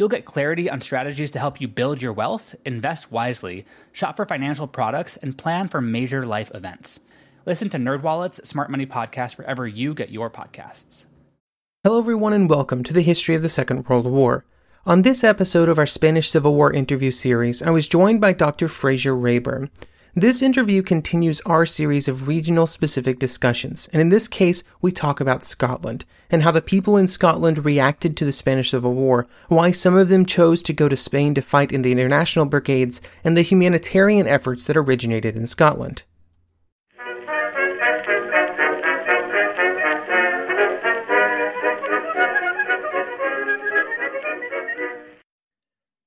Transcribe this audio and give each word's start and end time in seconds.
You'll 0.00 0.08
get 0.08 0.24
clarity 0.24 0.70
on 0.70 0.80
strategies 0.80 1.30
to 1.32 1.38
help 1.38 1.60
you 1.60 1.68
build 1.68 2.00
your 2.00 2.14
wealth, 2.14 2.54
invest 2.64 3.12
wisely, 3.12 3.66
shop 3.92 4.16
for 4.16 4.24
financial 4.24 4.66
products, 4.66 5.18
and 5.18 5.36
plan 5.36 5.68
for 5.68 5.82
major 5.82 6.24
life 6.24 6.50
events. 6.54 7.00
Listen 7.44 7.68
to 7.68 7.76
NerdWallet's 7.76 8.48
Smart 8.48 8.70
Money 8.70 8.86
Podcast 8.86 9.36
wherever 9.36 9.68
you 9.68 9.92
get 9.92 10.08
your 10.08 10.30
podcasts. 10.30 11.04
Hello, 11.84 11.98
everyone, 11.98 12.32
and 12.32 12.48
welcome 12.48 12.82
to 12.82 12.94
the 12.94 13.02
history 13.02 13.34
of 13.34 13.42
the 13.42 13.50
Second 13.50 13.86
World 13.90 14.06
War. 14.06 14.46
On 14.86 15.02
this 15.02 15.22
episode 15.22 15.68
of 15.68 15.78
our 15.78 15.84
Spanish 15.84 16.30
Civil 16.30 16.54
War 16.54 16.72
interview 16.72 17.10
series, 17.10 17.60
I 17.60 17.68
was 17.68 17.86
joined 17.86 18.22
by 18.22 18.32
Dr. 18.32 18.68
Fraser 18.68 19.14
Raeburn. 19.14 19.68
This 20.16 20.42
interview 20.42 20.82
continues 20.82 21.40
our 21.42 21.64
series 21.64 22.08
of 22.08 22.26
regional 22.26 22.66
specific 22.66 23.20
discussions, 23.20 23.88
and 23.92 24.02
in 24.02 24.08
this 24.08 24.26
case, 24.26 24.64
we 24.82 24.90
talk 24.90 25.20
about 25.20 25.44
Scotland 25.44 26.04
and 26.28 26.42
how 26.42 26.50
the 26.50 26.60
people 26.60 26.96
in 26.96 27.06
Scotland 27.06 27.64
reacted 27.64 28.16
to 28.16 28.24
the 28.24 28.32
Spanish 28.32 28.72
Civil 28.72 28.92
War, 28.94 29.28
why 29.46 29.70
some 29.70 29.94
of 29.94 30.08
them 30.08 30.26
chose 30.26 30.64
to 30.64 30.72
go 30.72 30.88
to 30.88 30.96
Spain 30.96 31.32
to 31.34 31.42
fight 31.42 31.70
in 31.70 31.82
the 31.82 31.92
international 31.92 32.46
brigades, 32.46 33.00
and 33.22 33.36
the 33.36 33.42
humanitarian 33.42 34.26
efforts 34.26 34.66
that 34.66 34.76
originated 34.76 35.36
in 35.36 35.46
Scotland. 35.46 36.02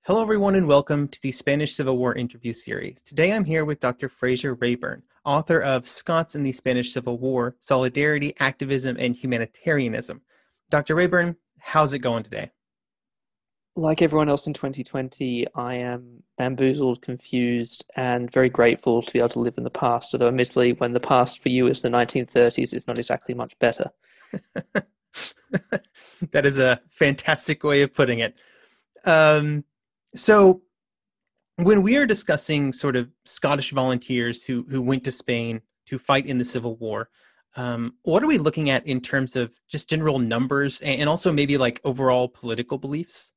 Hello, 0.05 0.21
everyone, 0.21 0.55
and 0.55 0.67
welcome 0.67 1.07
to 1.07 1.21
the 1.21 1.31
Spanish 1.31 1.75
Civil 1.75 1.97
War 1.97 2.13
interview 2.13 2.51
series. 2.51 3.01
Today 3.03 3.31
I'm 3.31 3.45
here 3.45 3.63
with 3.63 3.79
Dr. 3.79 4.09
Fraser 4.09 4.53
Raeburn, 4.55 5.01
author 5.23 5.61
of 5.61 5.87
Scots 5.87 6.35
in 6.35 6.43
the 6.43 6.51
Spanish 6.51 6.91
Civil 6.91 7.17
War 7.17 7.55
Solidarity, 7.61 8.35
Activism, 8.41 8.97
and 8.99 9.15
Humanitarianism. 9.15 10.19
Dr. 10.69 10.95
Raeburn, 10.95 11.37
how's 11.57 11.93
it 11.93 11.99
going 11.99 12.23
today? 12.23 12.51
Like 13.77 14.01
everyone 14.01 14.27
else 14.27 14.45
in 14.45 14.51
2020, 14.51 15.47
I 15.55 15.75
am 15.75 16.21
bamboozled, 16.37 17.01
confused, 17.01 17.85
and 17.95 18.29
very 18.29 18.49
grateful 18.49 19.01
to 19.01 19.13
be 19.13 19.19
able 19.19 19.29
to 19.29 19.39
live 19.39 19.57
in 19.57 19.63
the 19.63 19.69
past. 19.69 20.13
Although, 20.13 20.27
admittedly, 20.27 20.73
when 20.73 20.91
the 20.91 20.99
past 20.99 21.41
for 21.41 21.47
you 21.47 21.67
is 21.67 21.81
the 21.81 21.87
1930s, 21.87 22.73
it's 22.73 22.87
not 22.87 22.99
exactly 22.99 23.35
much 23.35 23.57
better. 23.59 23.89
that 26.31 26.45
is 26.45 26.57
a 26.59 26.81
fantastic 26.89 27.63
way 27.63 27.83
of 27.83 27.93
putting 27.93 28.19
it. 28.19 28.35
Um, 29.05 29.63
so 30.15 30.61
when 31.57 31.81
we 31.81 31.97
are 31.97 32.05
discussing 32.05 32.73
sort 32.73 32.95
of 32.95 33.09
Scottish 33.25 33.71
volunteers 33.71 34.43
who 34.43 34.65
who 34.69 34.81
went 34.81 35.03
to 35.05 35.11
Spain 35.11 35.61
to 35.87 35.99
fight 35.99 36.25
in 36.25 36.37
the 36.37 36.43
Civil 36.43 36.75
War, 36.77 37.09
um, 37.55 37.93
what 38.03 38.23
are 38.23 38.27
we 38.27 38.37
looking 38.37 38.69
at 38.69 38.85
in 38.87 38.99
terms 38.99 39.35
of 39.35 39.53
just 39.67 39.89
general 39.89 40.17
numbers 40.19 40.81
and 40.81 41.07
also 41.07 41.31
maybe 41.31 41.57
like 41.57 41.79
overall 41.83 42.27
political 42.27 42.77
beliefs? 42.77 43.31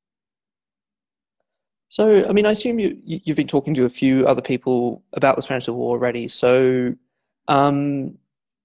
So, 1.89 2.27
I 2.27 2.33
mean, 2.33 2.45
I 2.45 2.51
assume 2.51 2.79
you 2.79 2.97
you've 3.03 3.37
been 3.37 3.47
talking 3.47 3.73
to 3.75 3.85
a 3.85 3.89
few 3.89 4.27
other 4.27 4.41
people 4.41 5.03
about 5.13 5.35
the 5.35 5.41
Spanish 5.41 5.65
Civil 5.65 5.79
War 5.79 5.95
already. 5.95 6.27
So, 6.27 6.93
um, 7.47 8.17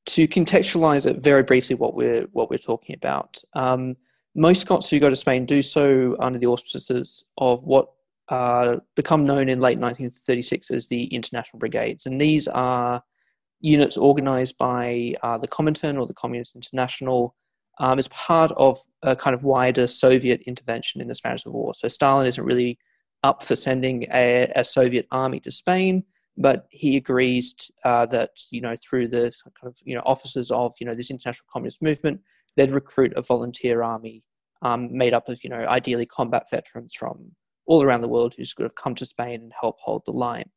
to 0.06 0.27
contextualize 0.27 1.06
it 1.06 1.19
very 1.19 1.43
briefly, 1.43 1.77
what 1.77 1.94
we're 1.94 2.23
what 2.33 2.50
we're 2.50 2.59
talking 2.59 2.97
about. 2.97 3.43
Um, 3.55 3.97
most 4.34 4.62
Scots 4.62 4.89
who 4.89 4.99
go 4.99 5.11
to 5.11 5.17
Spain 5.17 5.47
do 5.47 5.62
so 5.62 6.17
under 6.19 6.39
the 6.39 6.47
auspices 6.47 7.25
of 7.37 7.62
what 7.65 7.89
uh, 8.32 8.78
become 8.97 9.26
known 9.26 9.50
in 9.50 9.60
late 9.60 9.78
1936 9.78 10.70
as 10.70 10.88
the 10.88 11.04
International 11.04 11.59
Brigades. 11.59 12.06
And 12.06 12.19
these 12.19 12.48
are 12.48 13.03
units 13.60 13.98
organized 13.98 14.56
by 14.56 15.12
uh, 15.22 15.37
the 15.37 15.48
Comintern 15.48 16.00
or 16.00 16.06
the 16.06 16.15
Communist 16.15 16.56
International 16.56 17.37
um, 17.78 17.98
as 17.98 18.09
part 18.09 18.50
of 18.53 18.78
a 19.03 19.15
kind 19.15 19.34
of 19.34 19.44
wider 19.44 19.87
Soviet 19.87 20.41
intervention 20.47 21.03
in 21.03 21.09
the 21.09 21.15
Spanish 21.15 21.43
Civil 21.43 21.60
War. 21.60 21.75
So 21.75 21.88
Stalin 21.88 22.26
isn't 22.26 22.43
really 22.43 22.78
up 23.22 23.43
for 23.43 23.54
sending 23.54 24.04
a, 24.04 24.50
a 24.56 24.64
Soviet 24.64 25.06
army 25.10 25.38
to 25.41 25.50
Spain, 25.50 26.03
but 26.38 26.64
he 26.70 26.97
agrees 26.97 27.54
uh, 27.84 28.06
that 28.06 28.31
you 28.50 28.62
know 28.62 28.75
through 28.82 29.09
the 29.09 29.31
kind 29.44 29.70
of 29.70 29.76
you 29.84 29.94
know 29.94 30.03
officers 30.06 30.50
of 30.50 30.72
you 30.81 30.87
know 30.87 30.94
this 30.94 31.10
international 31.10 31.47
communist 31.53 31.82
movement, 31.82 32.19
they'd 32.56 32.70
recruit 32.70 33.12
a 33.14 33.20
volunteer 33.20 33.82
army 33.82 34.25
um, 34.62 34.88
made 34.91 35.12
up 35.12 35.28
of 35.28 35.44
you 35.44 35.50
know 35.50 35.66
ideally 35.69 36.06
combat 36.06 36.44
veterans 36.50 36.94
from 36.94 37.32
all 37.67 37.83
around 37.83 38.00
the 38.00 38.09
world 38.09 38.34
who 38.37 38.45
sort 38.45 38.67
of 38.67 38.75
come 38.75 38.95
to 38.97 39.06
Spain 39.06 39.43
and 39.43 39.53
help 39.59 39.78
hold 39.81 40.03
the 40.05 40.12
line. 40.12 40.50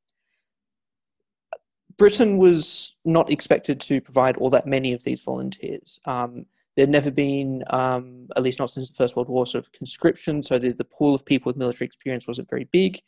Britain 1.97 2.37
was 2.37 2.95
not 3.05 3.31
expected 3.31 3.79
to 3.79 4.01
provide 4.01 4.37
all 4.37 4.49
that 4.49 4.67
many 4.67 4.91
of 4.93 5.03
these 5.03 5.21
volunteers. 5.21 5.99
Um, 6.05 6.45
there 6.75 6.83
had 6.83 6.89
never 6.89 7.09
been, 7.09 7.63
um, 7.69 8.27
at 8.35 8.43
least 8.43 8.59
not 8.59 8.69
since 8.69 8.89
the 8.89 8.95
First 8.95 9.15
World 9.15 9.29
War, 9.29 9.45
sort 9.45 9.65
of 9.65 9.71
conscription, 9.71 10.41
so 10.41 10.59
the, 10.59 10.73
the 10.73 10.83
pool 10.83 11.15
of 11.15 11.25
people 11.25 11.49
with 11.49 11.55
military 11.55 11.85
experience 11.85 12.27
wasn't 12.27 12.49
very 12.49 12.67
big. 12.71 12.99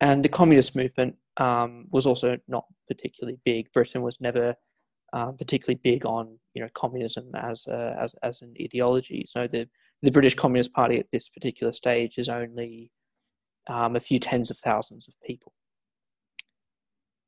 And 0.00 0.24
the 0.24 0.28
communist 0.28 0.74
movement 0.74 1.14
um, 1.36 1.86
was 1.90 2.06
also 2.06 2.36
not 2.48 2.64
particularly 2.88 3.38
big. 3.44 3.72
Britain 3.72 4.02
was 4.02 4.20
never 4.20 4.56
uh, 5.12 5.30
particularly 5.30 5.78
big 5.84 6.04
on 6.04 6.36
you 6.54 6.62
know 6.62 6.68
communism 6.74 7.30
as, 7.36 7.66
a, 7.68 7.96
as 8.00 8.14
as 8.24 8.42
an 8.42 8.52
ideology. 8.60 9.24
So 9.28 9.46
the 9.46 9.68
the 10.02 10.10
British 10.10 10.34
Communist 10.34 10.72
Party 10.72 10.98
at 10.98 11.06
this 11.12 11.28
particular 11.28 11.72
stage 11.72 12.18
is 12.18 12.28
only 12.28 12.90
um, 13.66 13.96
a 13.96 14.00
few 14.00 14.18
tens 14.18 14.50
of 14.50 14.58
thousands 14.58 15.08
of 15.08 15.14
people. 15.26 15.52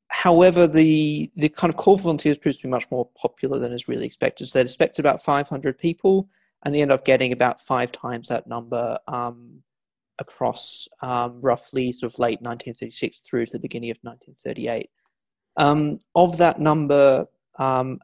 However, 0.09 0.67
the, 0.67 1.31
the 1.35 1.49
kind 1.49 1.71
of 1.71 1.77
call 1.77 1.97
for 1.97 2.03
volunteers 2.03 2.37
proves 2.37 2.57
to 2.57 2.63
be 2.63 2.69
much 2.69 2.89
more 2.89 3.09
popular 3.15 3.59
than 3.59 3.73
is 3.73 3.87
really 3.87 4.05
expected. 4.05 4.47
So 4.47 4.57
they 4.57 4.63
expected 4.63 5.05
about 5.05 5.23
500 5.23 5.77
people, 5.77 6.29
and 6.63 6.73
they 6.73 6.81
end 6.81 6.91
up 6.91 7.05
getting 7.05 7.33
about 7.33 7.59
five 7.59 7.91
times 7.91 8.29
that 8.29 8.47
number 8.47 8.97
um, 9.07 9.61
across 10.19 10.87
um, 11.01 11.41
roughly 11.41 11.91
sort 11.91 12.13
of 12.13 12.19
late 12.19 12.41
1936 12.41 13.19
through 13.19 13.45
to 13.45 13.51
the 13.51 13.59
beginning 13.59 13.91
of 13.91 13.97
1938. 14.01 14.89
Um, 15.57 15.99
of 16.15 16.37
that 16.37 16.59
number, 16.59 17.27
um, 17.59 17.99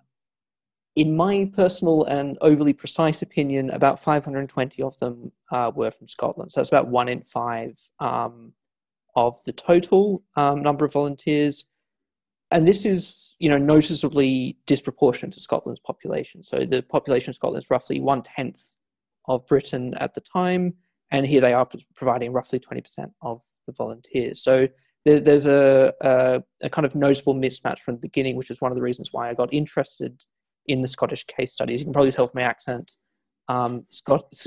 in 0.96 1.16
my 1.16 1.50
personal 1.56 2.04
and 2.06 2.38
overly 2.42 2.74
precise 2.74 3.22
opinion, 3.22 3.72
about 3.72 4.00
520 4.00 4.84
of 4.84 4.98
them 5.00 5.32
uh, 5.52 5.72
were 5.74 5.92
from 5.92 6.08
Scotland. 6.08 6.52
So 6.52 6.60
that's 6.60 6.70
about 6.70 6.90
one 6.90 7.08
in 7.10 7.22
five 7.24 7.78
um, 8.00 8.54
of 9.16 9.44
the 9.44 9.54
total 9.54 10.24
um, 10.36 10.62
number 10.62 10.86
of 10.86 10.94
volunteers. 10.94 11.66
And 12.52 12.68
this 12.68 12.86
is, 12.86 13.36
you 13.40 13.50
know, 13.50 13.58
noticeably 13.58 14.58
disproportionate 14.68 15.34
to 15.34 15.42
Scotland's 15.42 15.80
population. 15.80 16.44
So 16.44 16.66
the 16.66 16.84
population 16.84 17.32
of 17.32 17.36
Scotland 17.36 17.64
is 17.64 17.72
roughly 17.72 18.00
one 18.00 18.22
tenth 18.22 18.62
of 19.28 19.48
Britain 19.48 19.96
at 20.00 20.14
the 20.14 20.22
time, 20.22 20.76
and 21.10 21.26
here 21.26 21.42
they 21.42 21.54
are 21.54 21.68
providing 21.96 22.34
roughly 22.34 22.60
20% 22.60 23.12
of 23.24 23.42
the 23.66 23.74
volunteers. 23.74 24.44
So 24.44 24.68
there, 25.06 25.20
there's 25.20 25.48
a, 25.48 25.92
a, 26.02 26.44
a 26.62 26.70
kind 26.70 26.86
of 26.86 26.94
noticeable 26.94 27.34
mismatch 27.34 27.80
from 27.80 27.96
the 27.96 28.02
beginning, 28.02 28.36
which 28.36 28.52
is 28.52 28.62
one 28.62 28.72
of 28.72 28.76
the 28.76 28.84
reasons 28.84 29.10
why 29.12 29.30
I 29.30 29.34
got 29.34 29.52
interested 29.52 30.22
in 30.68 30.82
the 30.82 30.88
Scottish 30.88 31.26
case 31.26 31.52
studies. 31.52 31.80
You 31.80 31.86
can 31.86 31.94
probably 31.94 32.12
tell 32.12 32.28
from 32.28 32.42
my 32.42 32.48
accent. 32.48 32.96
Um, 33.48 33.86
Scot- 33.90 34.46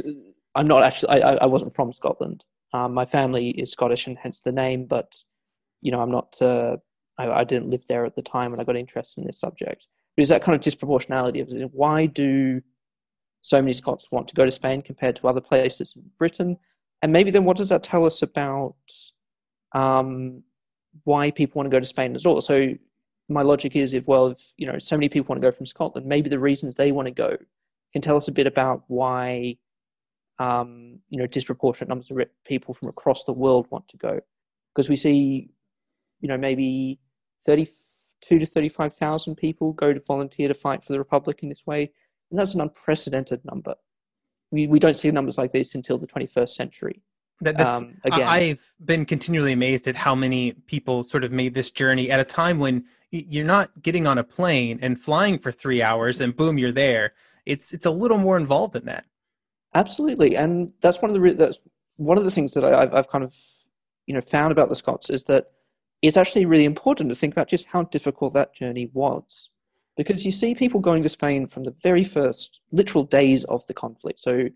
I'm 0.54 0.66
not 0.66 0.82
actually. 0.82 1.22
I, 1.22 1.32
I 1.32 1.46
wasn't 1.46 1.74
from 1.74 1.92
Scotland. 1.92 2.44
Um, 2.72 2.94
my 2.94 3.04
family 3.04 3.50
is 3.50 3.72
Scottish, 3.72 4.06
and 4.06 4.18
hence 4.18 4.40
the 4.40 4.52
name. 4.52 4.86
But 4.86 5.14
you 5.82 5.92
know, 5.92 6.00
I'm 6.00 6.10
not. 6.10 6.36
Uh, 6.40 6.76
I, 7.18 7.30
I, 7.30 7.44
didn't 7.44 7.70
live 7.70 7.86
there 7.86 8.04
at 8.04 8.16
the 8.16 8.22
time, 8.22 8.52
and 8.52 8.60
I 8.60 8.64
got 8.64 8.76
interested 8.76 9.20
in 9.20 9.26
this 9.26 9.40
subject. 9.40 9.86
But 10.16 10.22
is 10.22 10.28
that 10.30 10.42
kind 10.42 10.54
of 10.54 10.62
disproportionality 10.62 11.40
of 11.40 11.70
why 11.72 12.06
do 12.06 12.62
so 13.42 13.60
many 13.60 13.72
Scots 13.72 14.10
want 14.10 14.28
to 14.28 14.34
go 14.34 14.44
to 14.44 14.50
Spain 14.50 14.82
compared 14.82 15.16
to 15.16 15.28
other 15.28 15.40
places 15.40 15.92
in 15.96 16.02
Britain? 16.18 16.56
And 17.02 17.12
maybe 17.12 17.30
then, 17.30 17.44
what 17.44 17.56
does 17.56 17.68
that 17.68 17.82
tell 17.82 18.06
us 18.06 18.22
about 18.22 18.74
um, 19.72 20.42
why 21.04 21.30
people 21.30 21.58
want 21.58 21.66
to 21.66 21.74
go 21.74 21.80
to 21.80 21.86
Spain 21.86 22.16
at 22.16 22.26
all. 22.26 22.40
So 22.40 22.74
my 23.28 23.43
logic 23.43 23.75
is 23.75 23.94
if 23.94 24.06
well 24.06 24.28
if 24.28 24.52
you 24.56 24.67
know 24.67 24.78
so 24.78 24.96
many 24.96 25.08
people 25.08 25.32
want 25.32 25.43
to 25.43 25.46
go 25.46 25.52
from 25.52 25.67
Scotland, 25.67 26.06
maybe 26.06 26.31
the 26.31 26.38
reasons 26.38 26.75
they 26.75 26.93
want 26.93 27.06
to 27.06 27.12
go 27.12 27.37
can 27.93 28.02
tell 28.02 28.17
us 28.17 28.28
a 28.28 28.32
bit 28.32 28.46
about 28.46 28.84
why 28.88 29.56
um, 30.38 30.99
you 31.08 31.19
know 31.19 31.26
disproportionate 31.26 31.88
numbers 31.88 32.11
of 32.11 32.19
people 32.44 32.75
from 32.75 32.88
across 32.88 33.25
the 33.25 33.32
world 33.32 33.67
want 33.70 33.88
to 33.88 33.96
go. 33.96 34.20
Because 34.75 34.88
we 34.88 34.96
see 34.96 35.50
you 36.20 36.28
know 36.28 36.38
maybe 36.38 37.00
32 37.44 38.38
to 38.38 38.46
35,000 38.46 39.37
people 39.37 39.73
go 39.73 39.93
to 39.93 40.00
volunteer 40.00 40.49
to 40.49 40.55
fight 40.55 40.82
for 40.82 40.93
the 40.93 40.99
republic 40.99 41.40
in 41.43 41.49
this 41.49 41.67
way 41.67 41.93
and 42.31 42.38
that's 42.38 42.55
an 42.55 42.61
unprecedented 42.61 43.44
number. 43.44 43.75
We, 44.50 44.67
we 44.67 44.78
don't 44.78 44.96
see 44.96 45.11
numbers 45.11 45.38
like 45.38 45.52
this 45.52 45.75
until 45.75 45.99
the 45.99 46.06
21st 46.06 46.50
century 46.50 47.02
that, 47.40 47.56
that's, 47.58 47.76
um, 47.76 47.96
again, 48.04 48.26
I've 48.26 48.72
been 48.84 49.04
continually 49.04 49.52
amazed 49.52 49.88
at 49.88 49.94
how 49.94 50.14
many 50.14 50.52
people 50.52 51.04
sort 51.04 51.24
of 51.24 51.32
made 51.32 51.54
this 51.54 51.70
journey 51.70 52.10
at 52.10 52.18
a 52.18 52.24
time 52.24 52.58
when 52.58 52.84
you're 53.10 53.44
not 53.44 53.70
getting 53.82 54.06
on 54.06 54.18
a 54.18 54.24
plane 54.24 54.78
and 54.82 54.98
flying 54.98 55.38
for 55.38 55.52
three 55.52 55.82
hours 55.82 56.20
and 56.20 56.36
boom, 56.36 56.58
you're 56.58 56.72
there. 56.72 57.12
It's 57.44 57.72
it's 57.72 57.86
a 57.86 57.90
little 57.90 58.18
more 58.18 58.36
involved 58.36 58.72
than 58.72 58.86
that. 58.86 59.04
Absolutely, 59.74 60.36
and 60.36 60.72
that's 60.80 61.00
one 61.02 61.10
of 61.10 61.20
the 61.20 61.32
that's 61.34 61.60
one 61.96 62.18
of 62.18 62.24
the 62.24 62.30
things 62.30 62.52
that 62.54 62.64
I, 62.64 62.80
have 62.80 62.94
I've 62.94 63.08
kind 63.08 63.22
of 63.22 63.36
you 64.06 64.14
know 64.14 64.20
found 64.20 64.52
about 64.52 64.68
the 64.68 64.74
Scots 64.74 65.10
is 65.10 65.24
that 65.24 65.46
it's 66.02 66.16
actually 66.16 66.46
really 66.46 66.64
important 66.64 67.10
to 67.10 67.14
think 67.14 67.34
about 67.34 67.48
just 67.48 67.66
how 67.66 67.82
difficult 67.84 68.32
that 68.32 68.54
journey 68.54 68.90
was, 68.92 69.50
because 69.96 70.24
you 70.24 70.32
see 70.32 70.54
people 70.54 70.80
going 70.80 71.02
to 71.02 71.08
Spain 71.08 71.46
from 71.46 71.64
the 71.64 71.74
very 71.82 72.04
first 72.04 72.60
literal 72.72 73.04
days 73.04 73.44
of 73.44 73.66
the 73.66 73.74
conflict. 73.74 74.20
So 74.20 74.48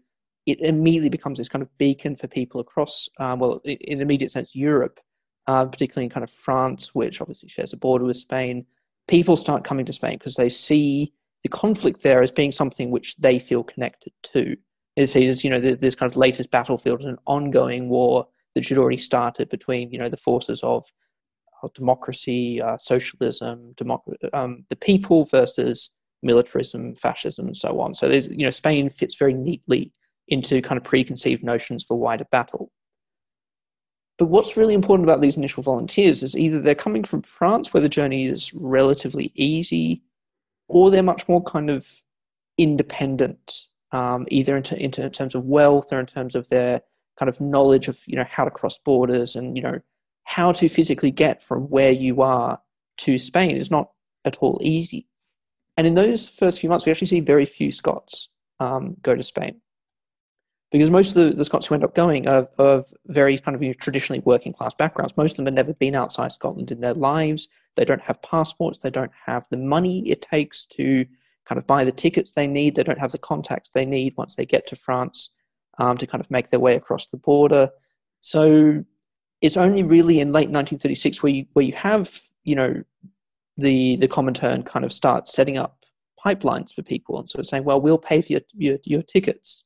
it 0.50 0.60
immediately 0.60 1.08
becomes 1.08 1.38
this 1.38 1.48
kind 1.48 1.62
of 1.62 1.78
beacon 1.78 2.16
for 2.16 2.26
people 2.26 2.60
across, 2.60 3.08
um, 3.18 3.38
well, 3.38 3.60
in 3.64 4.00
immediate 4.00 4.32
sense, 4.32 4.54
Europe, 4.54 5.00
uh, 5.46 5.64
particularly 5.64 6.04
in 6.04 6.10
kind 6.10 6.24
of 6.24 6.30
France, 6.30 6.94
which 6.94 7.20
obviously 7.20 7.48
shares 7.48 7.72
a 7.72 7.76
border 7.76 8.04
with 8.04 8.16
Spain. 8.16 8.66
People 9.08 9.36
start 9.36 9.64
coming 9.64 9.86
to 9.86 9.92
Spain 9.92 10.18
because 10.18 10.36
they 10.36 10.48
see 10.48 11.12
the 11.42 11.48
conflict 11.48 12.02
there 12.02 12.22
as 12.22 12.32
being 12.32 12.52
something 12.52 12.90
which 12.90 13.16
they 13.16 13.38
feel 13.38 13.62
connected 13.62 14.12
to. 14.22 14.56
See 15.06 15.28
as 15.28 15.42
you 15.42 15.48
know 15.48 15.60
this 15.60 15.94
kind 15.94 16.12
of 16.12 16.16
latest 16.16 16.50
battlefield, 16.50 17.00
an 17.00 17.16
ongoing 17.26 17.88
war 17.88 18.26
that 18.54 18.64
should 18.66 18.76
already 18.76 18.98
started 18.98 19.48
between 19.48 19.90
you 19.90 19.98
know 19.98 20.10
the 20.10 20.16
forces 20.16 20.60
of, 20.62 20.84
of 21.62 21.72
democracy, 21.72 22.60
uh, 22.60 22.76
socialism, 22.76 23.72
democ- 23.76 24.34
um, 24.34 24.64
the 24.68 24.76
people 24.76 25.24
versus 25.24 25.90
militarism, 26.22 26.94
fascism, 26.96 27.46
and 27.46 27.56
so 27.56 27.80
on. 27.80 27.94
So 27.94 28.08
there's 28.08 28.28
you 28.28 28.44
know 28.44 28.50
Spain 28.50 28.90
fits 28.90 29.14
very 29.14 29.32
neatly 29.32 29.92
into 30.30 30.62
kind 30.62 30.78
of 30.78 30.84
preconceived 30.84 31.42
notions 31.42 31.82
for 31.82 31.98
wider 31.98 32.24
battle. 32.30 32.70
But 34.18 34.26
what's 34.26 34.56
really 34.56 34.74
important 34.74 35.08
about 35.08 35.20
these 35.20 35.36
initial 35.36 35.62
volunteers 35.62 36.22
is 36.22 36.36
either 36.36 36.60
they're 36.60 36.74
coming 36.74 37.04
from 37.04 37.22
France, 37.22 37.72
where 37.72 37.80
the 37.80 37.88
journey 37.88 38.26
is 38.26 38.54
relatively 38.54 39.32
easy, 39.34 40.02
or 40.68 40.90
they're 40.90 41.02
much 41.02 41.26
more 41.28 41.42
kind 41.42 41.70
of 41.70 41.88
independent, 42.58 43.62
um, 43.92 44.26
either 44.30 44.56
in, 44.56 44.62
t- 44.62 44.76
in, 44.76 44.90
terms 44.90 45.34
of 45.34 45.44
wealth 45.44 45.92
or 45.92 45.98
in 45.98 46.06
terms 46.06 46.34
of 46.34 46.48
their 46.48 46.82
kind 47.18 47.28
of 47.28 47.40
knowledge 47.40 47.88
of 47.88 47.98
you 48.06 48.16
know 48.16 48.26
how 48.28 48.44
to 48.44 48.50
cross 48.50 48.78
borders 48.78 49.36
and 49.36 49.56
you 49.56 49.62
know 49.62 49.78
how 50.24 50.52
to 50.52 50.68
physically 50.68 51.10
get 51.10 51.42
from 51.42 51.62
where 51.64 51.90
you 51.90 52.22
are 52.22 52.60
to 52.98 53.18
Spain 53.18 53.56
is 53.56 53.70
not 53.70 53.90
at 54.24 54.36
all 54.38 54.58
easy. 54.62 55.08
And 55.78 55.86
in 55.86 55.94
those 55.94 56.28
first 56.28 56.60
few 56.60 56.68
months, 56.68 56.84
we 56.84 56.92
actually 56.92 57.06
see 57.06 57.20
very 57.20 57.46
few 57.46 57.70
Scots 57.70 58.28
um, 58.60 58.96
go 59.00 59.14
to 59.14 59.22
Spain 59.22 59.62
because 60.70 60.90
most 60.90 61.16
of 61.16 61.30
the, 61.30 61.36
the 61.36 61.44
Scots 61.44 61.66
who 61.66 61.74
end 61.74 61.84
up 61.84 61.94
going 61.94 62.28
are 62.28 62.48
of 62.58 62.92
very 63.06 63.38
kind 63.38 63.54
of 63.54 63.62
you 63.62 63.68
know, 63.68 63.74
traditionally 63.74 64.20
working 64.24 64.52
class 64.52 64.74
backgrounds. 64.74 65.16
Most 65.16 65.32
of 65.32 65.36
them 65.38 65.46
have 65.46 65.54
never 65.54 65.74
been 65.74 65.96
outside 65.96 66.32
Scotland 66.32 66.70
in 66.70 66.80
their 66.80 66.94
lives. 66.94 67.48
They 67.74 67.84
don't 67.84 68.02
have 68.02 68.22
passports. 68.22 68.78
They 68.78 68.90
don't 68.90 69.10
have 69.26 69.46
the 69.50 69.56
money 69.56 70.08
it 70.08 70.22
takes 70.22 70.64
to 70.66 71.06
kind 71.44 71.58
of 71.58 71.66
buy 71.66 71.84
the 71.84 71.92
tickets 71.92 72.32
they 72.32 72.46
need. 72.46 72.76
They 72.76 72.84
don't 72.84 73.00
have 73.00 73.12
the 73.12 73.18
contacts 73.18 73.70
they 73.70 73.84
need 73.84 74.14
once 74.16 74.36
they 74.36 74.46
get 74.46 74.66
to 74.68 74.76
France 74.76 75.30
um, 75.78 75.98
to 75.98 76.06
kind 76.06 76.22
of 76.22 76.30
make 76.30 76.50
their 76.50 76.60
way 76.60 76.76
across 76.76 77.08
the 77.08 77.16
border. 77.16 77.70
So 78.20 78.84
it's 79.40 79.56
only 79.56 79.82
really 79.82 80.20
in 80.20 80.32
late 80.32 80.50
1936 80.50 81.22
where 81.22 81.32
you, 81.32 81.46
where 81.54 81.64
you 81.64 81.72
have 81.72 82.20
you 82.44 82.54
know 82.54 82.82
the 83.56 83.96
the 83.96 84.08
Comintern 84.08 84.64
kind 84.64 84.84
of 84.84 84.92
start 84.92 85.28
setting 85.28 85.58
up 85.58 85.84
pipelines 86.24 86.72
for 86.72 86.82
people 86.82 87.18
and 87.18 87.28
sort 87.28 87.40
of 87.40 87.46
saying, 87.48 87.64
well, 87.64 87.80
we'll 87.80 87.98
pay 87.98 88.22
for 88.22 88.32
your 88.32 88.42
your, 88.52 88.78
your 88.84 89.02
tickets 89.02 89.64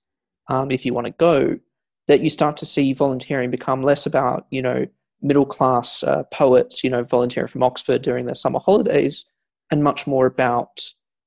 um, 0.48 0.70
if 0.70 0.84
you 0.84 0.94
want 0.94 1.06
to 1.06 1.12
go, 1.12 1.58
that 2.06 2.20
you 2.20 2.28
start 2.28 2.56
to 2.58 2.66
see 2.66 2.92
volunteering 2.92 3.50
become 3.50 3.82
less 3.82 4.06
about, 4.06 4.46
you 4.50 4.62
know, 4.62 4.86
middle 5.22 5.46
class 5.46 6.02
uh, 6.02 6.22
poets, 6.24 6.84
you 6.84 6.90
know, 6.90 7.02
volunteering 7.02 7.48
from 7.48 7.62
Oxford 7.62 8.02
during 8.02 8.26
their 8.26 8.34
summer 8.34 8.58
holidays, 8.58 9.24
and 9.70 9.82
much 9.82 10.06
more 10.06 10.26
about, 10.26 10.82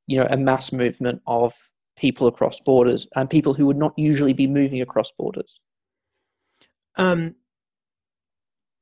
you 0.06 0.20
know, 0.20 0.28
a 0.30 0.38
mass 0.38 0.72
movement 0.72 1.22
of 1.26 1.54
people 1.98 2.28
across 2.28 2.60
borders 2.60 3.08
and 3.16 3.30
people 3.30 3.56
who 3.56 3.66
would 3.66 3.78
not 3.78 3.94
usually 3.98 4.34
be 4.34 4.46
moving 4.46 4.82
across 4.82 5.12
borders. 5.12 5.60
Um, 6.96 7.36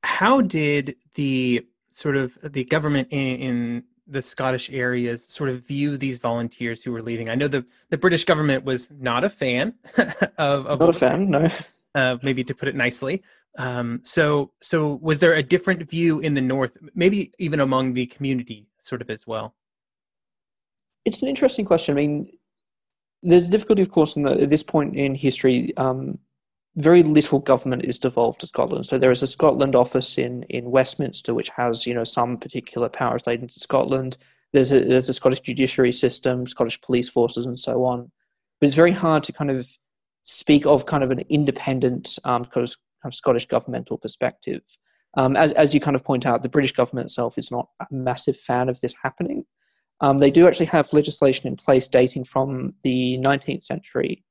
how 0.02 0.42
did 0.42 0.96
the 1.14 1.66
sort 1.90 2.16
of 2.16 2.38
the 2.42 2.64
government 2.64 3.08
in, 3.10 3.36
in 3.38 3.84
the 4.06 4.22
Scottish 4.22 4.70
areas 4.70 5.26
sort 5.26 5.50
of 5.50 5.66
view 5.66 5.96
these 5.96 6.18
volunteers 6.18 6.82
who 6.82 6.92
were 6.92 7.02
leaving? 7.02 7.30
I 7.30 7.34
know 7.34 7.48
the, 7.48 7.64
the 7.90 7.98
British 7.98 8.24
government 8.24 8.64
was 8.64 8.90
not 8.90 9.24
a 9.24 9.28
fan 9.28 9.74
of, 10.38 10.66
of 10.66 10.80
not 10.80 10.90
a 10.90 10.92
fan, 10.92 11.30
no. 11.30 11.48
Uh, 11.94 12.18
maybe 12.22 12.44
to 12.44 12.54
put 12.54 12.68
it 12.68 12.74
nicely. 12.74 13.22
Um, 13.58 14.00
so, 14.02 14.52
so 14.60 14.96
was 14.96 15.18
there 15.18 15.34
a 15.34 15.42
different 15.42 15.88
view 15.90 16.20
in 16.20 16.34
the 16.34 16.42
north, 16.42 16.76
maybe 16.94 17.32
even 17.38 17.60
among 17.60 17.94
the 17.94 18.06
community, 18.06 18.68
sort 18.78 19.00
of 19.00 19.10
as 19.10 19.26
well? 19.26 19.54
It's 21.04 21.22
an 21.22 21.28
interesting 21.28 21.64
question. 21.64 21.96
I 21.96 21.96
mean, 21.96 22.30
there's 23.22 23.48
a 23.48 23.50
difficulty, 23.50 23.82
of 23.82 23.90
course, 23.90 24.16
in 24.16 24.24
the, 24.24 24.42
at 24.42 24.50
this 24.50 24.62
point 24.62 24.96
in 24.96 25.14
history. 25.14 25.76
Um, 25.76 26.18
very 26.76 27.02
little 27.02 27.38
government 27.38 27.84
is 27.84 27.98
devolved 27.98 28.40
to 28.40 28.46
Scotland. 28.46 28.84
So 28.86 28.98
there 28.98 29.10
is 29.10 29.22
a 29.22 29.26
Scotland 29.26 29.74
office 29.74 30.18
in, 30.18 30.42
in 30.44 30.70
Westminster, 30.70 31.34
which 31.34 31.48
has 31.50 31.86
you 31.86 31.94
know 31.94 32.04
some 32.04 32.36
particular 32.36 32.88
powers 32.88 33.26
laid 33.26 33.40
into 33.40 33.60
Scotland. 33.60 34.18
There's 34.52 34.72
a, 34.72 34.80
there's 34.80 35.08
a 35.08 35.14
Scottish 35.14 35.40
judiciary 35.40 35.92
system, 35.92 36.46
Scottish 36.46 36.80
police 36.80 37.08
forces, 37.08 37.46
and 37.46 37.58
so 37.58 37.84
on. 37.84 38.10
But 38.60 38.66
it's 38.66 38.76
very 38.76 38.92
hard 38.92 39.24
to 39.24 39.32
kind 39.32 39.50
of 39.50 39.68
speak 40.22 40.66
of 40.66 40.86
kind 40.86 41.02
of 41.02 41.10
an 41.10 41.20
independent 41.28 42.18
um, 42.24 42.44
kind 42.44 42.68
of 43.04 43.14
Scottish 43.14 43.46
governmental 43.46 43.96
perspective. 43.96 44.62
Um, 45.16 45.34
as, 45.34 45.52
as 45.52 45.72
you 45.72 45.80
kind 45.80 45.94
of 45.94 46.04
point 46.04 46.26
out, 46.26 46.42
the 46.42 46.48
British 46.48 46.72
government 46.72 47.06
itself 47.06 47.38
is 47.38 47.50
not 47.50 47.68
a 47.80 47.86
massive 47.90 48.36
fan 48.36 48.68
of 48.68 48.80
this 48.80 48.94
happening. 49.02 49.46
Um, 50.00 50.18
they 50.18 50.30
do 50.30 50.46
actually 50.46 50.66
have 50.66 50.92
legislation 50.92 51.46
in 51.46 51.56
place 51.56 51.88
dating 51.88 52.24
from 52.24 52.74
the 52.82 53.16
19th 53.18 53.64
century 53.64 54.24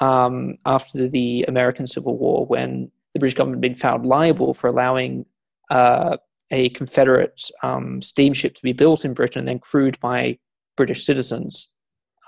um, 0.00 0.56
after 0.66 1.08
the 1.08 1.44
American 1.48 1.86
Civil 1.86 2.16
War 2.16 2.46
when 2.46 2.90
the 3.12 3.18
British 3.18 3.34
government 3.34 3.62
had 3.62 3.72
been 3.72 3.78
found 3.78 4.06
liable 4.06 4.54
for 4.54 4.68
allowing 4.68 5.26
uh, 5.70 6.16
a 6.50 6.68
Confederate 6.70 7.50
um, 7.62 8.02
steamship 8.02 8.54
to 8.54 8.62
be 8.62 8.72
built 8.72 9.04
in 9.04 9.14
Britain 9.14 9.40
and 9.40 9.48
then 9.48 9.58
crewed 9.58 9.98
by 10.00 10.38
British 10.76 11.04
citizens, 11.04 11.68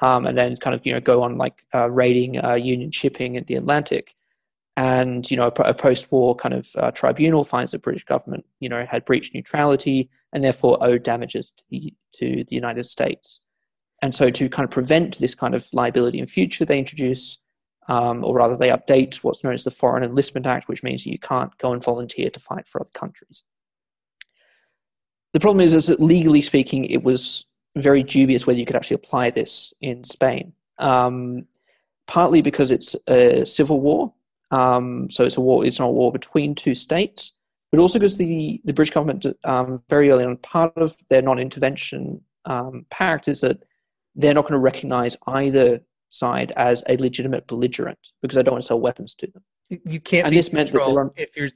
um, 0.00 0.26
and 0.26 0.36
then 0.36 0.56
kind 0.56 0.74
of 0.74 0.84
you 0.84 0.92
know 0.92 1.00
go 1.00 1.22
on 1.22 1.38
like 1.38 1.64
uh, 1.74 1.90
raiding 1.90 2.42
uh, 2.42 2.54
Union 2.54 2.90
shipping 2.90 3.36
in 3.36 3.44
the 3.44 3.54
Atlantic. 3.54 4.14
And 4.76 5.30
you 5.30 5.36
know 5.36 5.52
a, 5.56 5.62
a 5.62 5.74
post-war 5.74 6.34
kind 6.34 6.54
of 6.54 6.68
uh, 6.76 6.90
tribunal 6.90 7.44
finds 7.44 7.72
the 7.72 7.78
British 7.78 8.04
government 8.04 8.44
you 8.60 8.68
know 8.68 8.84
had 8.84 9.04
breached 9.04 9.34
neutrality 9.34 10.10
and 10.32 10.42
therefore 10.42 10.78
owed 10.80 11.02
damages 11.02 11.52
to 11.56 11.64
the 11.70 11.94
to 12.14 12.44
the 12.48 12.54
United 12.54 12.84
States. 12.84 13.40
And 14.02 14.14
so 14.14 14.28
to 14.30 14.48
kind 14.48 14.64
of 14.64 14.70
prevent 14.70 15.18
this 15.18 15.34
kind 15.34 15.54
of 15.54 15.66
liability 15.72 16.18
in 16.18 16.26
future, 16.26 16.64
they 16.64 16.78
introduce 16.78 17.38
um, 17.88 18.24
or 18.24 18.34
rather, 18.34 18.56
they 18.56 18.68
update 18.68 19.16
what's 19.16 19.44
known 19.44 19.54
as 19.54 19.64
the 19.64 19.70
Foreign 19.70 20.04
Enlistment 20.04 20.46
Act, 20.46 20.68
which 20.68 20.82
means 20.82 21.04
you 21.04 21.18
can't 21.18 21.56
go 21.58 21.72
and 21.72 21.82
volunteer 21.82 22.30
to 22.30 22.40
fight 22.40 22.66
for 22.66 22.80
other 22.80 22.90
countries. 22.94 23.44
The 25.32 25.40
problem 25.40 25.60
is, 25.60 25.74
is 25.74 25.86
that 25.88 26.00
legally 26.00 26.42
speaking, 26.42 26.84
it 26.84 27.02
was 27.02 27.44
very 27.76 28.02
dubious 28.02 28.46
whether 28.46 28.58
you 28.58 28.66
could 28.66 28.76
actually 28.76 28.94
apply 28.96 29.30
this 29.30 29.72
in 29.80 30.04
Spain. 30.04 30.52
Um, 30.78 31.46
partly 32.06 32.42
because 32.42 32.70
it's 32.70 32.96
a 33.08 33.44
civil 33.44 33.80
war, 33.80 34.12
um, 34.50 35.10
so 35.10 35.24
it's 35.24 35.36
a 35.36 35.40
war. 35.40 35.66
It's 35.66 35.78
not 35.78 35.88
a 35.88 35.92
war 35.92 36.12
between 36.12 36.54
two 36.54 36.74
states, 36.74 37.32
but 37.70 37.80
also 37.80 37.98
because 37.98 38.16
the 38.16 38.60
the 38.64 38.72
British 38.72 38.94
government 38.94 39.26
um, 39.44 39.82
very 39.88 40.10
early 40.10 40.24
on 40.24 40.36
part 40.38 40.72
of 40.76 40.96
their 41.10 41.22
non-intervention 41.22 42.20
um, 42.44 42.86
pact 42.90 43.28
is 43.28 43.40
that 43.40 43.64
they're 44.14 44.34
not 44.34 44.42
going 44.42 44.52
to 44.52 44.58
recognise 44.58 45.16
either 45.26 45.80
side 46.14 46.52
as 46.56 46.82
a 46.88 46.96
legitimate 46.96 47.46
belligerent 47.46 47.98
because 48.22 48.38
I 48.38 48.42
don't 48.42 48.52
want 48.52 48.62
to 48.62 48.66
sell 48.66 48.80
weapons 48.80 49.14
to 49.14 49.26
them. 49.26 49.42
You 49.68 50.00
can't 50.00 50.26
and 50.26 50.36
this 50.36 50.52
meant 50.52 50.72
that 50.72 50.80
on, 50.80 51.10
if 51.16 51.36
you're 51.36 51.48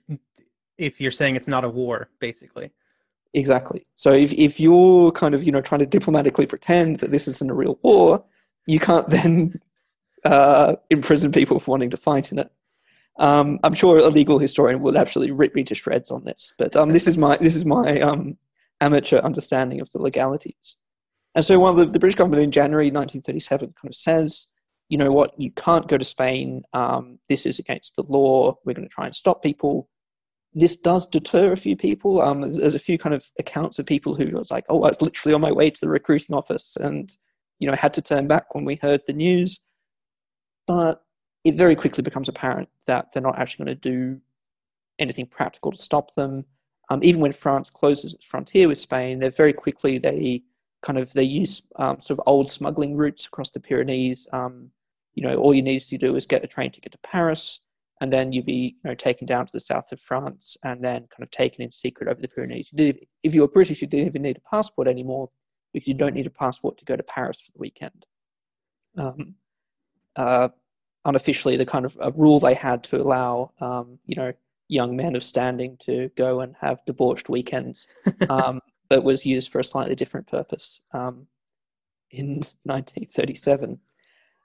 if 0.79 1.01
you're 1.01 1.11
saying 1.11 1.37
it's 1.37 1.49
not 1.49 1.65
a 1.65 1.69
war, 1.69 2.09
basically. 2.21 2.71
Exactly. 3.35 3.85
So 3.95 4.13
if 4.13 4.33
if 4.33 4.59
you're 4.59 5.13
kind 5.13 5.35
of 5.35 5.45
you 5.45 5.53
know 5.53 5.61
trying 5.61 5.81
to 5.81 5.87
diplomatically 5.87 6.47
pretend 6.47 7.01
that 7.01 7.11
this 7.11 7.29
isn't 7.29 7.51
a 7.51 7.55
real 7.55 7.79
war, 7.83 8.25
you 8.67 8.81
can't 8.81 9.09
then 9.17 9.61
uh, 10.25 10.77
imprison 10.91 11.33
people 11.33 11.61
for 11.61 11.73
wanting 11.73 11.91
to 11.91 11.97
fight 11.97 12.33
in 12.33 12.39
it. 12.39 12.51
Um, 13.19 13.59
I'm 13.65 13.75
sure 13.75 13.99
a 13.99 14.09
legal 14.09 14.39
historian 14.39 14.81
will 14.81 14.97
absolutely 14.97 15.33
rip 15.33 15.55
me 15.55 15.65
to 15.65 15.75
shreds 15.75 16.11
on 16.11 16.25
this, 16.25 16.53
but 16.57 16.77
um, 16.77 16.91
this 16.91 17.07
is 17.07 17.19
my 17.19 17.37
this 17.37 17.57
is 17.57 17.65
my 17.65 18.01
um, 18.01 18.39
amateur 18.81 19.19
understanding 19.19 19.81
of 19.81 19.91
the 19.93 20.01
legalities. 20.01 20.77
And 21.39 21.45
so, 21.45 21.61
while 21.61 21.73
the, 21.73 21.87
the, 21.87 22.01
British 22.01 22.17
government 22.17 22.43
in 22.43 22.51
January 22.51 22.87
1937 22.87 23.73
kind 23.81 23.89
of 23.89 23.95
says, 23.95 24.49
you 24.89 24.99
know 24.99 25.13
what, 25.13 25.41
you 25.41 25.53
can't 25.53 25.87
go 25.87 25.97
to 25.97 26.05
Spain. 26.05 26.65
Um, 26.73 27.21
this 27.29 27.47
is 27.47 27.61
against 27.61 27.95
the 27.95 28.03
law. 28.03 28.59
We're 28.65 28.73
going 28.73 28.89
to 28.89 28.93
try 28.93 29.07
and 29.07 29.15
stop 29.15 29.41
people. 29.41 29.89
This 30.53 30.75
does 30.75 31.07
deter 31.07 31.53
a 31.53 31.57
few 31.57 31.77
people. 31.77 32.21
Um, 32.21 32.41
there's, 32.41 32.57
there's, 32.57 32.75
a 32.75 32.81
few 32.81 32.99
kind 32.99 33.15
of 33.15 33.31
accounts 33.39 33.79
of 33.79 33.87
people 33.87 34.17
who 34.17 34.37
was 34.37 34.51
like, 34.51 34.65
oh, 34.69 34.83
I 34.83 34.89
was 34.89 35.01
literally 35.01 35.33
on 35.33 35.41
my 35.41 35.53
way 35.53 35.71
to 35.71 35.81
the 35.81 35.89
recruiting 35.89 36.35
office 36.35 36.77
and 36.81 37.17
you 37.61 37.71
know 37.71 37.77
had 37.77 37.95
to 37.95 38.03
turn 38.03 38.27
back 38.27 38.53
when 38.57 38.65
we 38.65 38.75
heard 38.75 39.03
the 39.07 39.13
news. 39.13 39.61
But 40.67 41.05
it 41.45 41.55
very 41.55 41.77
quickly 41.77 42.03
becomes 42.03 42.29
apparent 42.29 42.69
that 42.87 43.13
they're 43.13 43.23
not 43.23 43.39
actually 43.39 43.67
going 43.67 43.77
to 43.77 43.91
do 43.91 44.21
anything 44.99 45.27
practical 45.27 45.71
to 45.71 45.81
stop 45.81 46.15
them. 46.15 46.47
Um, 46.91 46.99
even 47.05 47.21
when 47.21 47.33
France 47.33 47.71
closes 47.71 48.13
its 48.13 48.25
frontier 48.25 48.67
with 48.67 48.79
Spain, 48.79 49.21
they 49.21 49.29
very 49.29 49.53
quickly 49.53 49.99
they 49.99 50.43
kind 50.83 50.99
of 50.99 51.13
they 51.13 51.23
use 51.23 51.63
um, 51.77 52.01
sort 52.01 52.19
of 52.19 52.25
old 52.27 52.51
smuggling 52.51 52.97
routes 52.97 53.27
across 53.27 53.51
the 53.51 53.61
Pyrenees. 53.61 54.27
Um, 54.33 54.71
you 55.15 55.23
know, 55.23 55.37
all 55.37 55.55
you 55.55 55.63
need 55.63 55.81
to 55.81 55.99
do 55.99 56.17
is 56.17 56.27
get 56.27 56.45
a 56.45 56.47
train 56.47 56.71
ticket 56.71 56.93
to 56.93 56.99
Paris, 56.99 57.61
and 58.01 58.13
then 58.13 58.33
you'd 58.33 58.47
be 58.47 58.77
you 58.83 58.91
know 58.91 58.95
taken 58.95 59.27
down 59.27 59.47
to 59.47 59.53
the 59.53 59.61
south 59.61 59.91
of 59.93 60.01
France, 60.01 60.57
and 60.65 60.83
then 60.83 61.01
kind 61.01 61.23
of 61.23 61.31
taken 61.31 61.63
in 61.63 61.73
secret 61.73 62.09
over 62.09 62.21
the 62.21 62.29
Pyrenees. 62.29 62.71
You 62.73 62.79
did, 62.79 63.07
if 63.23 63.35
you 63.35 63.41
were 63.41 63.49
British, 63.49 63.83
you 63.83 63.89
didn't 63.89 64.07
even 64.07 64.23
need 64.23 64.39
a 64.39 64.51
passport 64.51 64.89
anymore 64.89 65.31
because 65.73 65.89
you 65.89 65.95
don't 65.95 66.15
need 66.15 66.27
a 66.27 66.31
passport 66.31 66.79
to 66.79 66.85
go 66.85 66.97
to 66.97 67.03
Paris 67.03 67.41
for 67.41 67.53
the 67.53 67.59
weekend. 67.59 68.07
Um, 68.97 69.35
uh, 70.17 70.49
unofficially 71.05 71.57
the 71.57 71.67
kind 71.67 71.85
of 71.85 71.97
a 72.01 72.11
rule 72.13 72.41
they 72.41 72.55
had 72.55 72.83
to 72.85 73.01
allow 73.01 73.53
um, 73.61 73.99
you 74.07 74.17
know 74.17 74.33
young 74.69 74.95
men 74.97 75.17
of 75.17 75.25
standing 75.25 75.77
to 75.79 76.11
go 76.17 76.41
and 76.41 76.55
have 76.61 76.85
debauched 76.85 77.29
weekends 77.29 77.87
um, 78.29 78.61
but 78.89 79.05
was 79.05 79.27
used 79.27 79.51
for 79.51 79.59
a 79.59 79.65
slightly 79.65 79.95
different 79.95 80.27
purpose 80.27 80.81
um, 80.93 81.27
in 82.11 82.37
1937 82.65 83.79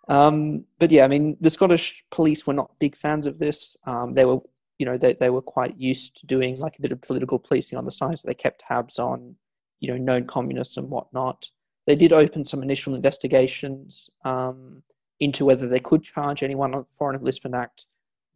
um, 0.10 0.66
but 0.80 0.92
yeah 0.92 1.06
i 1.06 1.08
mean 1.08 1.38
the 1.40 1.50
scottish 1.50 2.04
police 2.12 2.46
were 2.46 2.54
not 2.54 2.78
big 2.80 2.96
fans 2.96 3.26
of 3.26 3.40
this. 3.40 3.78
Um, 3.86 4.14
they 4.14 4.26
were 4.26 4.40
you 4.80 4.86
know 4.86 4.98
they, 4.98 5.14
they 5.14 5.30
were 5.30 5.42
quite 5.42 5.78
used 5.78 6.18
to 6.18 6.26
doing 6.26 6.60
like 6.60 6.78
a 6.78 6.82
bit 6.82 6.92
of 6.92 7.02
political 7.02 7.40
policing 7.40 7.78
on 7.78 7.86
the 7.86 7.92
side 7.92 8.20
so 8.20 8.28
they 8.28 8.34
kept 8.34 8.66
tabs 8.68 9.00
on 9.00 9.36
you 9.80 9.90
know 9.90 9.98
known 9.98 10.26
communists 10.26 10.78
and 10.78 10.90
whatnot. 10.90 11.50
They 11.86 11.96
did 11.96 12.14
open 12.14 12.46
some 12.46 12.64
initial 12.64 12.96
investigations 12.96 14.10
um, 14.24 14.84
into 15.20 15.46
whether 15.46 15.68
they 15.68 15.82
could 15.82 16.04
charge 16.04 16.42
anyone 16.42 16.74
on 16.74 16.82
the 16.82 16.88
Foreign 16.98 17.18
Enlistment 17.18 17.56
Act, 17.56 17.88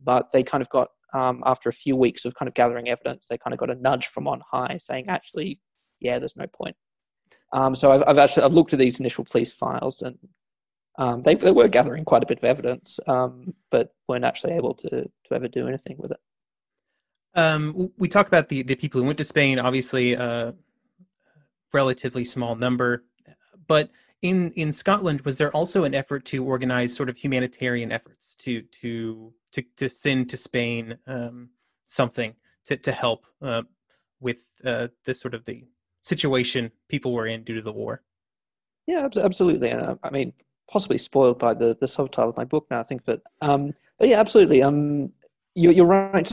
but 0.03 0.31
they 0.33 0.43
kind 0.43 0.61
of 0.61 0.69
got 0.69 0.89
um, 1.13 1.41
after 1.45 1.69
a 1.69 1.73
few 1.73 1.95
weeks 1.95 2.25
of 2.25 2.35
kind 2.35 2.49
of 2.49 2.53
gathering 2.53 2.89
evidence, 2.89 3.25
they 3.29 3.37
kind 3.37 3.53
of 3.53 3.59
got 3.59 3.69
a 3.69 3.75
nudge 3.75 4.07
from 4.07 4.27
on 4.27 4.41
high 4.51 4.75
saying, 4.77 5.05
actually, 5.07 5.61
yeah, 5.99 6.19
there's 6.19 6.35
no 6.35 6.47
point. 6.47 6.75
Um, 7.53 7.75
so 7.75 7.91
I've, 7.91 8.03
I've, 8.07 8.17
actually 8.17 8.43
I've 8.43 8.53
looked 8.53 8.73
at 8.73 8.79
these 8.79 8.99
initial 8.99 9.23
police 9.23 9.53
files 9.53 10.01
and 10.01 10.17
um, 10.97 11.21
they, 11.21 11.35
they 11.35 11.51
were 11.51 11.67
gathering 11.67 12.03
quite 12.05 12.23
a 12.23 12.25
bit 12.25 12.39
of 12.39 12.43
evidence, 12.43 12.99
um, 13.07 13.53
but 13.69 13.93
weren't 14.07 14.25
actually 14.25 14.53
able 14.53 14.73
to 14.75 14.89
to 14.89 15.33
ever 15.33 15.47
do 15.47 15.67
anything 15.67 15.95
with 15.99 16.11
it. 16.11 16.19
Um, 17.35 17.91
we 17.97 18.07
talk 18.07 18.27
about 18.27 18.49
the 18.49 18.63
the 18.63 18.75
people 18.75 18.99
who 18.99 19.05
went 19.05 19.19
to 19.19 19.23
Spain, 19.23 19.59
obviously 19.59 20.13
a 20.13 20.19
uh, 20.19 20.51
relatively 21.71 22.25
small 22.25 22.55
number, 22.55 23.03
but 23.67 23.91
in 24.23 24.51
in 24.53 24.71
Scotland, 24.71 25.21
was 25.21 25.37
there 25.37 25.51
also 25.51 25.83
an 25.83 25.93
effort 25.93 26.25
to 26.25 26.43
organize 26.43 26.95
sort 26.95 27.09
of 27.09 27.17
humanitarian 27.17 27.91
efforts 27.91 28.33
to 28.39 28.63
to 28.81 29.31
to, 29.51 29.63
to 29.77 29.89
send 29.89 30.29
to 30.29 30.37
Spain 30.37 30.97
um, 31.05 31.49
something 31.85 32.33
to 32.65 32.75
to 32.77 32.91
help 32.91 33.25
uh, 33.43 33.61
with 34.19 34.45
uh, 34.65 34.87
the 35.05 35.13
sort 35.13 35.35
of 35.35 35.45
the 35.45 35.63
situation 36.07 36.71
people 36.87 37.13
were 37.13 37.27
in 37.27 37.43
due 37.43 37.55
to 37.55 37.61
the 37.61 37.71
war? 37.71 38.01
Yeah, 38.87 39.07
absolutely. 39.17 39.71
Uh, 39.71 39.95
I 40.03 40.09
mean, 40.09 40.33
possibly 40.69 40.97
spoiled 40.97 41.39
by 41.39 41.53
the 41.53 41.77
the 41.79 41.87
subtitle 41.87 42.29
of 42.29 42.37
my 42.37 42.45
book 42.45 42.67
now. 42.71 42.79
I 42.79 42.83
think, 42.83 43.03
but 43.05 43.21
um, 43.41 43.73
but 43.99 44.07
yeah, 44.07 44.19
absolutely. 44.19 44.63
Um, 44.63 45.11
you're, 45.55 45.73
you're 45.73 45.85
right. 45.85 46.31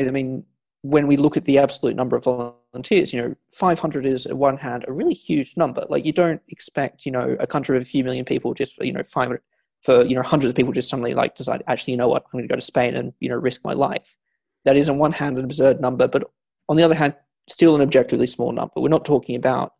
I 0.00 0.04
mean, 0.04 0.44
when 0.82 1.06
we 1.06 1.16
look 1.16 1.36
at 1.36 1.44
the 1.44 1.58
absolute 1.58 1.94
number 1.94 2.16
of 2.16 2.24
volunteers, 2.24 3.12
you 3.12 3.20
know, 3.20 3.34
500 3.52 4.04
is 4.04 4.26
at 4.26 4.36
one 4.36 4.56
hand 4.56 4.84
a 4.88 4.92
really 4.92 5.14
huge 5.14 5.56
number. 5.56 5.86
Like 5.88 6.04
you 6.04 6.12
don't 6.12 6.40
expect, 6.48 7.06
you 7.06 7.12
know, 7.12 7.36
a 7.38 7.46
country 7.46 7.76
of 7.76 7.82
a 7.82 7.86
few 7.86 8.02
million 8.02 8.24
people 8.24 8.54
just, 8.54 8.78
you 8.78 8.92
know, 8.92 9.02
500 9.02 9.40
for, 9.80 10.04
you 10.04 10.16
know, 10.16 10.22
hundreds 10.22 10.50
of 10.50 10.56
people 10.56 10.72
just 10.72 10.88
suddenly 10.88 11.14
like 11.14 11.36
decide, 11.36 11.62
actually, 11.66 11.92
you 11.92 11.98
know 11.98 12.08
what, 12.08 12.24
I'm 12.24 12.30
going 12.32 12.48
to 12.48 12.52
go 12.52 12.56
to 12.56 12.62
Spain 12.62 12.94
and, 12.94 13.12
you 13.20 13.28
know, 13.28 13.36
risk 13.36 13.60
my 13.64 13.74
life. 13.74 14.16
That 14.64 14.76
is 14.76 14.88
on 14.88 14.98
one 14.98 15.12
hand 15.12 15.38
an 15.38 15.44
absurd 15.44 15.80
number, 15.80 16.08
but 16.08 16.24
on 16.68 16.76
the 16.76 16.82
other 16.82 16.94
hand, 16.94 17.14
still 17.52 17.74
an 17.74 17.80
objectively 17.80 18.26
small 18.26 18.52
number. 18.52 18.72
We're 18.76 18.88
not 18.88 19.04
talking 19.04 19.36
about 19.36 19.74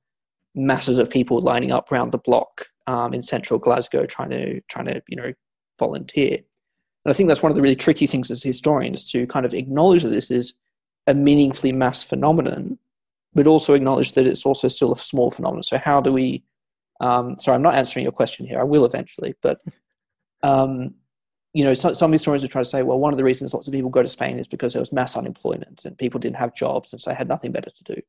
masses 0.55 0.99
of 0.99 1.09
people 1.09 1.41
lining 1.41 1.73
up 1.73 1.91
around 1.91 2.13
the 2.13 2.19
block 2.19 2.67
um, 2.87 3.15
in 3.15 3.23
central 3.23 3.59
Glasgow 3.59 4.05
trying 4.07 4.31
to, 4.31 4.61
trying 4.69 4.87
to, 4.87 5.03
you 5.09 5.17
know, 5.17 5.33
volunteer. 5.79 6.37
And 7.05 7.13
I 7.13 7.15
think 7.15 7.29
that's 7.29 7.43
one 7.43 7.51
of 7.51 7.57
the 7.57 7.63
really 7.63 7.77
tricky 7.77 8.07
things 8.07 8.31
as 8.31 8.43
historians 8.43 9.05
to 9.13 9.27
kind 9.27 9.47
of 9.47 9.55
acknowledge 9.55 10.03
that 10.03 10.11
this 10.11 10.31
is 10.31 10.55
a 11.07 11.15
meaningfully 11.15 11.73
mass 11.73 12.05
phenomenon, 12.05 12.79
but 13.35 13.47
also 13.47 13.75
acknowledge 13.75 14.13
that 14.13 14.27
it's 14.27 14.47
also 14.47 14.69
still 14.69 14.93
a 14.93 14.97
small 14.97 15.31
phenomenon. 15.31 15.63
So 15.63 15.79
how 15.79 16.01
do 16.01 16.13
we? 16.13 16.45
Um, 17.01 17.37
sorry, 17.41 17.57
I'm 17.57 17.63
not 17.63 17.75
answering 17.75 18.05
your 18.05 18.13
question 18.13 18.47
here. 18.47 18.61
I 18.61 18.65
will 18.65 18.85
eventually, 18.85 19.35
but 19.43 19.61
um, 20.45 20.95
you 21.55 21.65
know, 21.65 21.75
some, 21.75 21.95
some 21.95 22.13
historians 22.13 22.45
are 22.45 22.49
trying 22.49 22.65
to 22.65 22.71
say, 22.71 22.83
well, 22.83 22.99
one 22.99 23.13
of 23.13 23.19
the 23.19 23.25
reasons 23.25 23.53
lots 23.53 23.67
of 23.67 23.75
people 23.75 23.91
go 23.91 24.03
to 24.03 24.09
Spain 24.09 24.39
is 24.39 24.49
because 24.49 24.73
there 24.73 24.81
was 24.81 24.93
mass 24.93 25.17
unemployment 25.17 25.85
and 25.85 25.99
people 25.99 26.19
didn't 26.19 26.37
have 26.37 26.55
jobs, 26.55 26.93
and 26.93 27.01
so 27.01 27.13
had 27.15 27.29
nothing 27.29 27.53
better 27.53 27.71
to 27.71 27.85
do. 27.85 28.01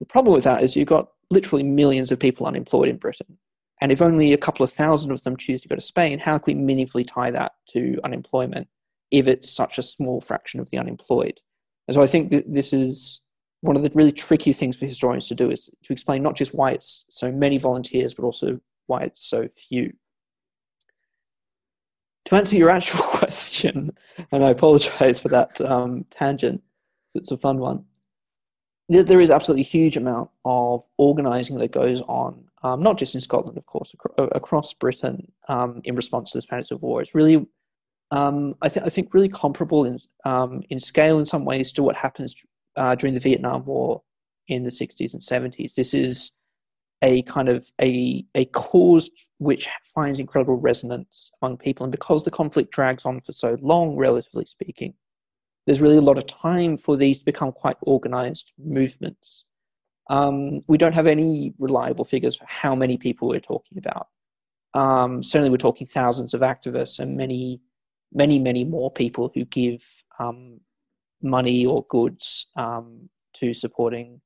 The 0.00 0.06
problem 0.06 0.34
with 0.34 0.44
that 0.44 0.62
is 0.62 0.76
you've 0.76 0.88
got 0.88 1.08
literally 1.30 1.62
millions 1.62 2.12
of 2.12 2.18
people 2.18 2.46
unemployed 2.46 2.88
in 2.88 2.96
Britain. 2.96 3.38
And 3.80 3.90
if 3.90 4.00
only 4.00 4.32
a 4.32 4.38
couple 4.38 4.62
of 4.62 4.72
thousand 4.72 5.10
of 5.10 5.22
them 5.24 5.36
choose 5.36 5.62
to 5.62 5.68
go 5.68 5.74
to 5.74 5.80
Spain, 5.80 6.20
how 6.20 6.38
can 6.38 6.56
we 6.56 6.62
meaningfully 6.62 7.04
tie 7.04 7.32
that 7.32 7.52
to 7.70 7.98
unemployment 8.04 8.68
if 9.10 9.26
it's 9.26 9.50
such 9.50 9.76
a 9.78 9.82
small 9.82 10.20
fraction 10.20 10.60
of 10.60 10.70
the 10.70 10.78
unemployed? 10.78 11.40
And 11.88 11.94
so 11.94 12.02
I 12.02 12.06
think 12.06 12.30
that 12.30 12.52
this 12.52 12.72
is 12.72 13.20
one 13.60 13.76
of 13.76 13.82
the 13.82 13.90
really 13.94 14.12
tricky 14.12 14.52
things 14.52 14.76
for 14.76 14.86
historians 14.86 15.26
to 15.28 15.34
do 15.34 15.50
is 15.50 15.68
to 15.84 15.92
explain 15.92 16.22
not 16.22 16.36
just 16.36 16.54
why 16.54 16.72
it's 16.72 17.04
so 17.10 17.32
many 17.32 17.58
volunteers, 17.58 18.14
but 18.14 18.24
also 18.24 18.52
why 18.86 19.02
it's 19.02 19.26
so 19.26 19.48
few. 19.56 19.92
To 22.26 22.36
answer 22.36 22.56
your 22.56 22.70
actual 22.70 23.00
question, 23.02 23.96
and 24.30 24.44
I 24.44 24.50
apologize 24.50 25.18
for 25.18 25.28
that 25.28 25.60
um, 25.60 26.04
tangent, 26.10 26.62
it's 27.14 27.30
a 27.30 27.36
fun 27.36 27.58
one. 27.58 27.84
There 28.88 29.20
is 29.20 29.30
absolutely 29.30 29.62
a 29.62 29.66
huge 29.66 29.96
amount 29.96 30.30
of 30.44 30.82
organising 30.98 31.56
that 31.58 31.72
goes 31.72 32.02
on, 32.02 32.44
um, 32.62 32.82
not 32.82 32.98
just 32.98 33.14
in 33.14 33.20
Scotland, 33.20 33.56
of 33.56 33.66
course, 33.66 33.94
across 34.18 34.74
Britain 34.74 35.30
um, 35.48 35.80
in 35.84 35.94
response 35.94 36.32
to 36.32 36.38
the 36.38 36.42
Spanish 36.42 36.68
Civil 36.68 36.88
War. 36.88 37.00
It's 37.00 37.14
really 37.14 37.46
um, 38.12 38.54
I, 38.60 38.68
th- 38.68 38.84
I, 38.84 38.90
think 38.90 39.14
really 39.14 39.28
comparable 39.28 39.86
in 39.86 39.98
um, 40.26 40.62
in 40.68 40.78
scale 40.78 41.18
in 41.18 41.24
some 41.24 41.46
ways 41.46 41.72
to 41.72 41.82
what 41.82 41.96
happens 41.96 42.34
uh, 42.76 42.94
during 42.94 43.14
the 43.14 43.20
Vietnam 43.20 43.64
War 43.64 44.02
in 44.48 44.64
the 44.64 44.70
60s 44.70 45.14
and 45.14 45.22
70s. 45.22 45.74
This 45.74 45.94
is 45.94 46.32
a 47.02 47.22
kind 47.22 47.48
of 47.48 47.70
a 47.80 48.24
a 48.34 48.44
cause 48.46 49.10
which 49.38 49.68
finds 49.94 50.18
incredible 50.18 50.60
resonance 50.60 51.30
among 51.40 51.58
people, 51.58 51.84
and 51.84 51.90
because 51.90 52.24
the 52.24 52.30
conflict 52.30 52.70
drags 52.72 53.04
on 53.04 53.20
for 53.20 53.32
so 53.32 53.56
long, 53.60 53.96
relatively 53.96 54.44
speaking, 54.44 54.94
there's 55.66 55.80
really 55.80 55.96
a 55.96 56.02
lot 56.02 56.18
of 56.18 56.26
time 56.26 56.76
for 56.76 56.96
these 56.96 57.18
to 57.18 57.24
become 57.24 57.52
quite 57.52 57.76
organized 57.82 58.52
movements. 58.58 59.44
Um, 60.10 60.60
we 60.68 60.78
don't 60.78 60.94
have 60.94 61.06
any 61.06 61.54
reliable 61.58 62.04
figures 62.04 62.36
for 62.36 62.46
how 62.48 62.74
many 62.74 62.96
people 62.96 63.28
we're 63.28 63.40
talking 63.40 63.78
about. 63.78 64.08
Um, 64.74 65.22
certainly, 65.22 65.50
we're 65.50 65.56
talking 65.58 65.86
thousands 65.86 66.34
of 66.34 66.40
activists 66.40 66.98
and 66.98 67.16
many 67.16 67.60
many, 68.12 68.38
many 68.38 68.64
more 68.64 68.90
people 68.90 69.30
who 69.34 69.44
give 69.44 69.82
um, 70.18 70.60
money 71.22 71.64
or 71.64 71.84
goods 71.88 72.46
um, 72.56 73.08
to 73.34 73.54
supporting, 73.54 74.20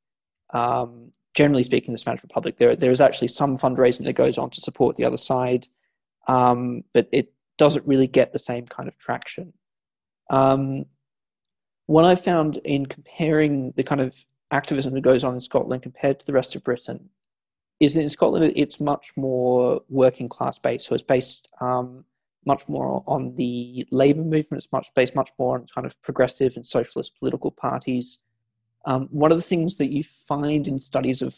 um, 0.53 1.13
generally 1.37 1.63
speaking, 1.63 1.93
the 1.93 1.99
Spanish 1.99 2.23
Republic. 2.23 2.57
There, 2.57 2.75
there 2.75 2.91
is 2.91 3.01
actually 3.01 3.29
some 3.29 3.59
fundraising 3.59 4.05
that 4.05 4.15
goes 4.15 4.39
on 4.39 4.51
to 4.51 4.61
support 4.61 4.97
the 4.97 5.05
other 5.05 5.19
side, 5.19 5.69
um, 6.27 6.83
but 6.95 7.09
it 7.13 7.33
doesn't 7.59 7.87
really 7.87 8.07
get 8.07 8.33
the 8.33 8.39
same 8.39 8.67
kind 8.67 8.89
of 8.89 8.99
traction. 8.99 9.53
Um, 10.31 10.87
what 11.85 12.05
I 12.05 12.15
found 12.15 12.57
in 12.65 12.87
comparing 12.87 13.73
the 13.77 13.85
kind 13.85 14.01
of 14.01 14.25
activism 14.51 14.95
that 14.95 15.03
goes 15.03 15.23
on 15.23 15.35
in 15.35 15.41
Scotland 15.41 15.83
compared 15.83 16.19
to 16.19 16.27
the 16.27 16.33
rest 16.33 16.57
of 16.57 16.65
Britain 16.65 17.11
is 17.81 17.95
that 17.95 18.01
in 18.01 18.09
Scotland 18.09 18.53
it's 18.57 18.81
much 18.81 19.13
more 19.17 19.83
working 19.91 20.29
class 20.29 20.59
based. 20.59 20.87
So 20.87 20.95
it's 20.95 21.05
based 21.05 21.49
um, 21.61 22.05
much 22.47 22.67
more 22.67 23.05
on 23.07 23.35
the 23.35 23.87
labor 23.91 24.23
movement. 24.23 24.65
It's 24.65 24.73
much 24.73 24.89
based 24.95 25.15
much 25.15 25.31
more 25.39 25.59
on 25.59 25.67
kind 25.73 25.87
of 25.87 26.01
progressive 26.01 26.57
and 26.57 26.67
socialist 26.67 27.19
political 27.19 27.51
parties. 27.51 28.19
Um, 28.87 29.09
one 29.11 29.33
of 29.33 29.39
the 29.39 29.43
things 29.43 29.77
that 29.77 29.93
you 29.93 30.03
find 30.03 30.67
in 30.67 30.79
studies 30.79 31.21
of 31.21 31.35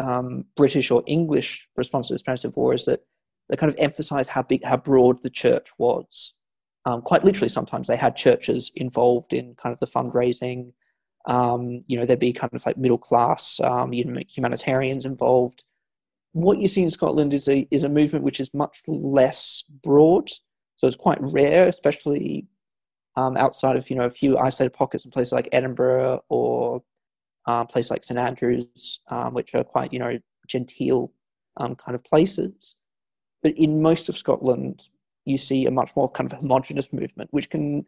um, 0.00 0.46
British 0.56 0.90
or 0.90 1.02
English 1.06 1.68
response 1.76 2.08
to 2.08 2.14
the 2.14 2.18
Spanish 2.18 2.42
Civil 2.42 2.62
War 2.62 2.74
is 2.74 2.86
that 2.86 3.04
they 3.48 3.56
kind 3.56 3.72
of 3.72 3.78
emphasize 3.78 4.28
how 4.28 4.42
big, 4.42 4.64
how 4.64 4.76
broad 4.76 5.22
the 5.22 5.30
church 5.30 5.68
was. 5.78 6.32
um, 6.86 7.02
quite 7.02 7.24
literally 7.24 7.48
sometimes 7.48 7.88
they 7.88 7.96
had 7.96 8.16
churches 8.16 8.70
involved 8.76 9.32
in 9.32 9.54
kind 9.56 9.72
of 9.72 9.80
the 9.80 9.86
fundraising. 9.86 10.72
Um, 11.26 11.80
you 11.86 11.98
know, 11.98 12.06
there'd 12.06 12.20
be 12.20 12.32
kind 12.32 12.54
of 12.54 12.64
like 12.64 12.78
middle 12.78 12.96
class 12.96 13.60
um, 13.60 13.90
humanitarians 13.92 15.04
involved. 15.04 15.64
What 16.32 16.58
you 16.58 16.68
see 16.68 16.82
in 16.82 16.90
Scotland 16.90 17.34
is 17.34 17.48
a 17.48 17.66
is 17.70 17.82
a 17.82 17.88
movement 17.88 18.24
which 18.24 18.38
is 18.38 18.54
much 18.54 18.82
less 18.86 19.64
broad, 19.82 20.30
so 20.76 20.86
it's 20.86 20.96
quite 20.96 21.18
rare, 21.20 21.66
especially 21.66 22.46
um, 23.16 23.36
outside 23.36 23.76
of 23.76 23.88
you 23.90 23.96
know 23.96 24.04
a 24.04 24.10
few 24.10 24.38
isolated 24.38 24.74
pockets 24.74 25.04
in 25.04 25.10
places 25.10 25.32
like 25.32 25.48
Edinburgh 25.52 26.22
or 26.28 26.82
um, 27.46 27.66
places 27.66 27.90
like 27.90 28.04
St 28.04 28.18
Andrews, 28.18 29.00
um, 29.10 29.34
which 29.34 29.54
are 29.54 29.64
quite 29.64 29.92
you 29.92 29.98
know 29.98 30.18
genteel 30.46 31.12
um, 31.56 31.74
kind 31.74 31.94
of 31.94 32.04
places. 32.04 32.74
But 33.42 33.56
in 33.56 33.82
most 33.82 34.08
of 34.08 34.16
Scotland, 34.16 34.88
you 35.24 35.38
see 35.38 35.66
a 35.66 35.70
much 35.70 35.94
more 35.96 36.10
kind 36.10 36.30
of 36.30 36.38
homogenous 36.38 36.92
movement, 36.92 37.28
which 37.32 37.50
can 37.50 37.86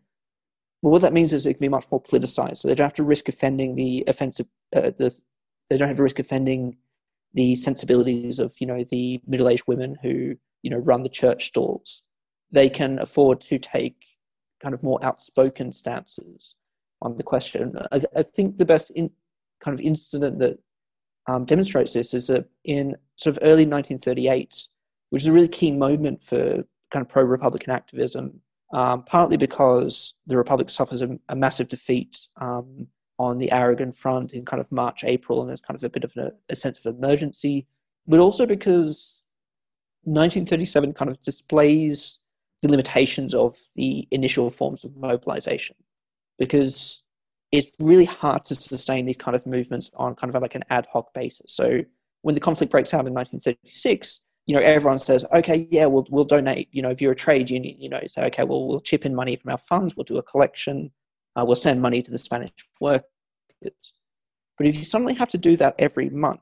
well, 0.83 0.93
what 0.93 1.03
that 1.03 1.13
means 1.13 1.33
is 1.33 1.45
it 1.45 1.55
can 1.55 1.61
be 1.61 1.69
much 1.69 1.87
more 1.91 2.03
politicized. 2.03 2.59
So 2.59 2.69
they 2.69 2.75
don't 2.75 2.85
have 2.85 2.95
to 2.95 3.05
risk 3.05 3.29
offending 3.29 3.75
the 3.75 4.05
offensive. 4.07 4.47
Uh, 4.75 4.93
the, 4.97 5.17
they 5.69 5.77
don't 5.77 5.89
have 5.89 5.97
to 5.97 6.03
risk 6.03 6.19
offending 6.19 6.77
the 7.35 7.57
sensibilities 7.57 8.39
of 8.39 8.55
you 8.59 8.67
know 8.67 8.85
the 8.85 9.21
middle-aged 9.27 9.65
women 9.67 9.97
who 10.03 10.37
you 10.63 10.71
know 10.71 10.79
run 10.79 11.03
the 11.03 11.09
church 11.09 11.47
stalls. 11.47 12.03
They 12.51 12.71
can 12.71 12.99
afford 12.99 13.41
to 13.43 13.59
take 13.59 13.97
kind 14.63 14.75
of 14.75 14.83
more 14.83 15.03
outspoken 15.05 15.73
stances 15.73 16.55
on 17.03 17.17
the 17.17 17.23
question. 17.23 17.79
I, 17.93 18.01
I 18.17 18.23
think 18.23 18.59
the 18.59 18.65
best 18.65 18.91
in, 18.91 19.11
kind 19.63 19.79
of 19.79 19.85
incident 19.85 20.39
that 20.41 20.59
um, 21.27 21.45
demonstrates 21.45 21.93
this 21.93 22.15
is 22.15 22.29
that 22.29 22.49
in 22.65 22.97
sort 23.17 23.37
of 23.37 23.43
early 23.43 23.67
1938, 23.67 24.67
which 25.11 25.23
is 25.23 25.29
a 25.29 25.33
really 25.33 25.49
key 25.49 25.71
moment 25.71 26.23
for 26.23 26.65
kind 26.91 27.03
of 27.03 27.09
pro-Republican 27.09 27.71
activism, 27.71 28.41
um, 28.73 29.03
partly 29.05 29.37
because 29.37 30.15
the 30.27 30.37
Republic 30.37 30.71
suffers 30.71 31.03
a, 31.03 31.19
a 31.29 31.37
massive 31.37 31.69
defeat 31.69 32.29
um, 32.41 32.87
on 33.19 33.39
the 33.39 33.51
Aragon 33.51 33.93
front 33.93 34.33
in 34.33 34.45
kind 34.45 34.61
of 34.61 34.71
March, 34.71 35.05
April, 35.05 35.41
and 35.41 35.49
there's 35.49 35.61
kind 35.61 35.77
of 35.77 35.85
a 35.85 35.89
bit 35.89 36.05
of 36.05 36.17
a, 36.17 36.33
a 36.49 36.57
sense 36.57 36.79
of 36.79 36.95
emergency, 36.95 37.67
but 38.07 38.21
also 38.21 38.47
because 38.47 39.25
1937 40.05 40.93
kind 40.95 41.11
of 41.11 41.21
displays 41.23 42.19
the 42.63 42.69
limitations 42.69 43.35
of 43.35 43.57
the 43.77 44.07
initial 44.11 44.51
forms 44.51 44.85
of 44.85 44.97
mobilization 44.97 45.77
because 46.39 47.03
it's 47.53 47.71
really 47.79 48.05
hard 48.05 48.45
to 48.47 48.55
sustain 48.55 49.07
these 49.07 49.17
kind 49.17 49.35
of 49.35 49.47
movements 49.47 49.91
on 49.97 50.15
kind 50.15 50.35
of 50.35 50.43
like 50.43 50.55
an 50.55 50.65
ad 50.71 50.87
hoc 50.93 51.13
basis. 51.15 51.55
So 51.55 51.81
when 52.23 52.35
the 52.35 52.41
conflict 52.41 52.71
breaks 52.71 52.93
out 52.93 53.07
in 53.07 53.15
1936, 53.15 54.21
you 54.47 54.55
know, 54.55 54.63
everyone 54.63 54.99
says, 54.99 55.25
okay, 55.35 55.69
yeah, 55.71 55.87
we'll 55.87 56.07
we'll 56.11 56.25
donate. 56.25 56.69
You 56.73 56.83
know, 56.83 56.91
if 56.91 57.03
you're 57.03 57.13
a 57.13 57.17
trade 57.17 57.51
union, 57.51 57.77
you 57.79 57.89
know, 57.89 58.01
say, 58.07 58.25
okay, 58.27 58.45
well, 58.45 58.67
we'll 58.67 58.81
chip 58.81 59.05
in 59.05 59.15
money 59.15 59.37
from 59.37 59.51
our 59.51 59.59
funds, 59.59 59.95
we'll 59.95 60.05
do 60.05 60.17
a 60.17 60.23
collection, 60.23 60.91
uh, 61.37 61.45
we'll 61.45 61.57
send 61.57 61.83
money 61.83 62.03
to 62.03 62.11
the 62.11 62.19
Spanish 62.19 62.51
workers. 62.81 63.05
But 63.61 64.67
if 64.67 64.77
you 64.77 64.85
suddenly 64.85 65.15
have 65.15 65.29
to 65.31 65.39
do 65.39 65.57
that 65.59 65.75
every 65.79 66.11
month, 66.11 66.41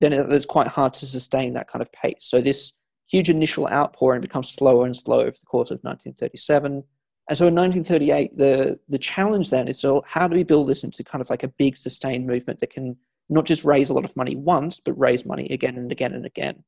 then 0.00 0.12
it's 0.12 0.44
quite 0.44 0.66
hard 0.66 0.94
to 0.94 1.06
sustain 1.06 1.54
that 1.54 1.68
kind 1.68 1.82
of 1.82 1.90
pace. 1.92 2.18
So 2.20 2.40
this 2.40 2.72
huge 3.06 3.30
initial 3.30 3.68
outpouring 3.68 4.20
becomes 4.20 4.48
slower 4.48 4.84
and 4.84 4.96
slower 4.96 5.22
over 5.22 5.30
the 5.30 5.46
course 5.46 5.70
of 5.70 5.78
1937. 5.82 6.82
And 7.28 7.38
so 7.38 7.48
in 7.48 7.54
1938, 7.54 8.36
the, 8.36 8.78
the 8.88 8.98
challenge 8.98 9.50
then 9.50 9.68
is 9.68 9.78
so 9.78 10.04
how 10.06 10.28
do 10.28 10.36
we 10.36 10.44
build 10.44 10.68
this 10.68 10.84
into 10.84 11.02
kind 11.02 11.20
of 11.20 11.30
like 11.30 11.42
a 11.42 11.48
big 11.48 11.76
sustained 11.76 12.26
movement 12.26 12.60
that 12.60 12.70
can 12.70 12.96
not 13.28 13.44
just 13.44 13.64
raise 13.64 13.88
a 13.88 13.92
lot 13.92 14.04
of 14.04 14.16
money 14.16 14.36
once, 14.36 14.80
but 14.80 14.98
raise 14.98 15.26
money 15.26 15.48
again 15.50 15.76
and 15.76 15.90
again 15.90 16.14
and 16.14 16.24
again. 16.24 16.62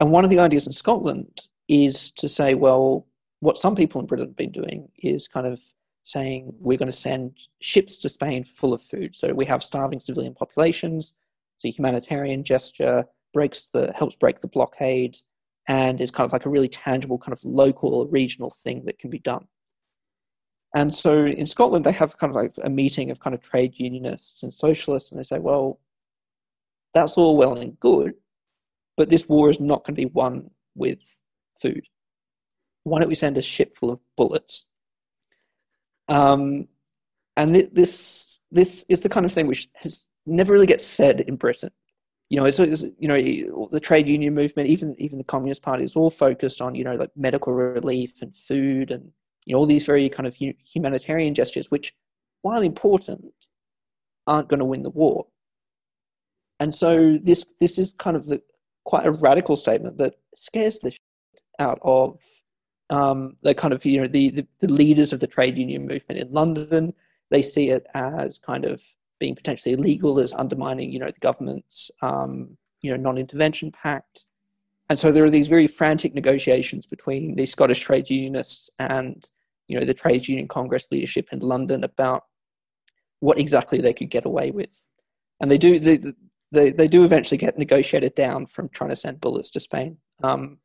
And 0.00 0.10
one 0.10 0.24
of 0.24 0.30
the 0.30 0.40
ideas 0.40 0.66
in 0.66 0.72
Scotland 0.72 1.40
is 1.68 2.10
to 2.12 2.28
say, 2.28 2.54
well, 2.54 3.06
what 3.40 3.56
some 3.56 3.74
people 3.74 4.00
in 4.00 4.06
Britain 4.06 4.26
have 4.26 4.36
been 4.36 4.52
doing 4.52 4.88
is 5.02 5.28
kind 5.28 5.46
of 5.46 5.60
saying 6.04 6.52
we're 6.58 6.78
going 6.78 6.90
to 6.90 6.96
send 6.96 7.38
ships 7.60 7.96
to 7.98 8.08
Spain 8.08 8.44
full 8.44 8.74
of 8.74 8.82
food. 8.82 9.16
So 9.16 9.32
we 9.32 9.46
have 9.46 9.62
starving 9.62 10.00
civilian 10.00 10.34
populations. 10.34 11.14
It's 11.56 11.64
a 11.64 11.70
humanitarian 11.70 12.44
gesture, 12.44 13.04
breaks 13.32 13.68
the 13.72 13.92
helps 13.96 14.16
break 14.16 14.40
the 14.40 14.48
blockade, 14.48 15.16
and 15.68 16.00
is 16.00 16.10
kind 16.10 16.26
of 16.26 16.32
like 16.32 16.46
a 16.46 16.50
really 16.50 16.68
tangible 16.68 17.18
kind 17.18 17.32
of 17.32 17.44
local 17.44 17.94
or 17.94 18.06
regional 18.08 18.54
thing 18.64 18.84
that 18.86 18.98
can 18.98 19.10
be 19.10 19.18
done. 19.18 19.46
And 20.74 20.94
so 20.94 21.26
in 21.26 21.46
Scotland, 21.46 21.84
they 21.84 21.92
have 21.92 22.16
kind 22.18 22.30
of 22.30 22.36
like 22.36 22.52
a 22.64 22.70
meeting 22.70 23.10
of 23.10 23.20
kind 23.20 23.34
of 23.34 23.42
trade 23.42 23.74
unionists 23.76 24.42
and 24.42 24.52
socialists, 24.52 25.10
and 25.10 25.18
they 25.18 25.24
say, 25.24 25.38
well, 25.38 25.80
that's 26.94 27.16
all 27.18 27.36
well 27.36 27.56
and 27.56 27.78
good, 27.78 28.14
but 28.96 29.10
this 29.10 29.28
war 29.28 29.50
is 29.50 29.60
not 29.60 29.84
going 29.84 29.94
to 29.94 30.00
be 30.02 30.06
won 30.06 30.50
with 30.74 30.98
food. 31.60 31.86
Why 32.84 32.98
don't 32.98 33.08
we 33.08 33.14
send 33.14 33.38
a 33.38 33.42
ship 33.42 33.76
full 33.76 33.90
of 33.90 34.00
bullets? 34.16 34.64
Um, 36.08 36.68
and 37.36 37.54
th- 37.54 37.70
this 37.72 38.40
this 38.50 38.84
is 38.88 39.00
the 39.00 39.08
kind 39.08 39.24
of 39.24 39.32
thing 39.32 39.46
which 39.46 39.68
has 39.76 40.04
never 40.26 40.52
really 40.52 40.66
gets 40.66 40.86
said 40.86 41.20
in 41.20 41.36
Britain. 41.36 41.70
You 42.32 42.38
know, 42.40 42.46
it's, 42.46 42.58
it's, 42.58 42.82
you 42.98 43.08
know 43.08 43.68
the 43.70 43.78
trade 43.78 44.08
union 44.08 44.32
movement, 44.32 44.70
even 44.70 44.96
even 44.98 45.18
the 45.18 45.24
Communist 45.24 45.60
Party, 45.60 45.84
is 45.84 45.94
all 45.94 46.08
focused 46.08 46.62
on 46.62 46.74
you 46.74 46.82
know 46.82 46.94
like 46.94 47.10
medical 47.14 47.52
relief 47.52 48.22
and 48.22 48.34
food 48.34 48.90
and 48.90 49.12
you 49.44 49.52
know 49.52 49.58
all 49.58 49.66
these 49.66 49.84
very 49.84 50.08
kind 50.08 50.26
of 50.26 50.34
humanitarian 50.34 51.34
gestures, 51.34 51.70
which, 51.70 51.92
while 52.40 52.62
important, 52.62 53.34
aren't 54.26 54.48
going 54.48 54.60
to 54.60 54.64
win 54.64 54.82
the 54.82 54.88
war. 54.88 55.26
And 56.58 56.74
so 56.74 57.18
this 57.22 57.44
this 57.60 57.78
is 57.78 57.92
kind 57.98 58.16
of 58.16 58.24
the 58.24 58.40
quite 58.86 59.04
a 59.04 59.10
radical 59.10 59.54
statement 59.54 59.98
that 59.98 60.14
scares 60.34 60.78
the 60.78 60.92
shit 60.92 61.00
out 61.58 61.80
of 61.82 62.18
um, 62.88 63.36
the 63.42 63.54
kind 63.54 63.74
of 63.74 63.84
you 63.84 64.00
know 64.00 64.08
the, 64.08 64.30
the, 64.30 64.46
the 64.60 64.72
leaders 64.72 65.12
of 65.12 65.20
the 65.20 65.26
trade 65.26 65.58
union 65.58 65.86
movement 65.86 66.18
in 66.18 66.30
London. 66.30 66.94
They 67.28 67.42
see 67.42 67.68
it 67.68 67.86
as 67.92 68.38
kind 68.38 68.64
of 68.64 68.80
being 69.22 69.36
potentially 69.36 69.72
illegal, 69.72 70.18
as 70.18 70.32
undermining 70.32 70.90
you 70.90 70.98
know 70.98 71.06
the 71.06 71.20
government's 71.20 71.92
um, 72.02 72.58
you 72.82 72.90
know 72.90 72.96
non-intervention 72.96 73.70
pact. 73.70 74.24
And 74.90 74.98
so 74.98 75.12
there 75.12 75.24
are 75.24 75.30
these 75.30 75.46
very 75.46 75.68
frantic 75.68 76.12
negotiations 76.12 76.86
between 76.86 77.36
the 77.36 77.46
Scottish 77.46 77.78
trade 77.78 78.10
unionists 78.10 78.68
and 78.80 79.30
you 79.68 79.78
know 79.78 79.86
the 79.86 79.94
trade 79.94 80.26
union 80.26 80.48
congress 80.48 80.88
leadership 80.90 81.28
in 81.30 81.38
London 81.38 81.84
about 81.84 82.24
what 83.20 83.38
exactly 83.38 83.80
they 83.80 83.94
could 83.94 84.10
get 84.10 84.26
away 84.26 84.50
with. 84.50 84.76
And 85.40 85.48
they 85.48 85.58
do 85.58 85.78
the, 85.78 86.14
they, 86.50 86.72
they 86.72 86.88
do 86.88 87.04
eventually 87.04 87.38
get 87.38 87.56
negotiated 87.56 88.16
down 88.16 88.46
from 88.46 88.68
trying 88.70 88.90
to 88.90 88.96
send 88.96 89.20
bullets 89.20 89.50
to 89.50 89.60
Spain. 89.60 89.98
Um, 90.24 90.58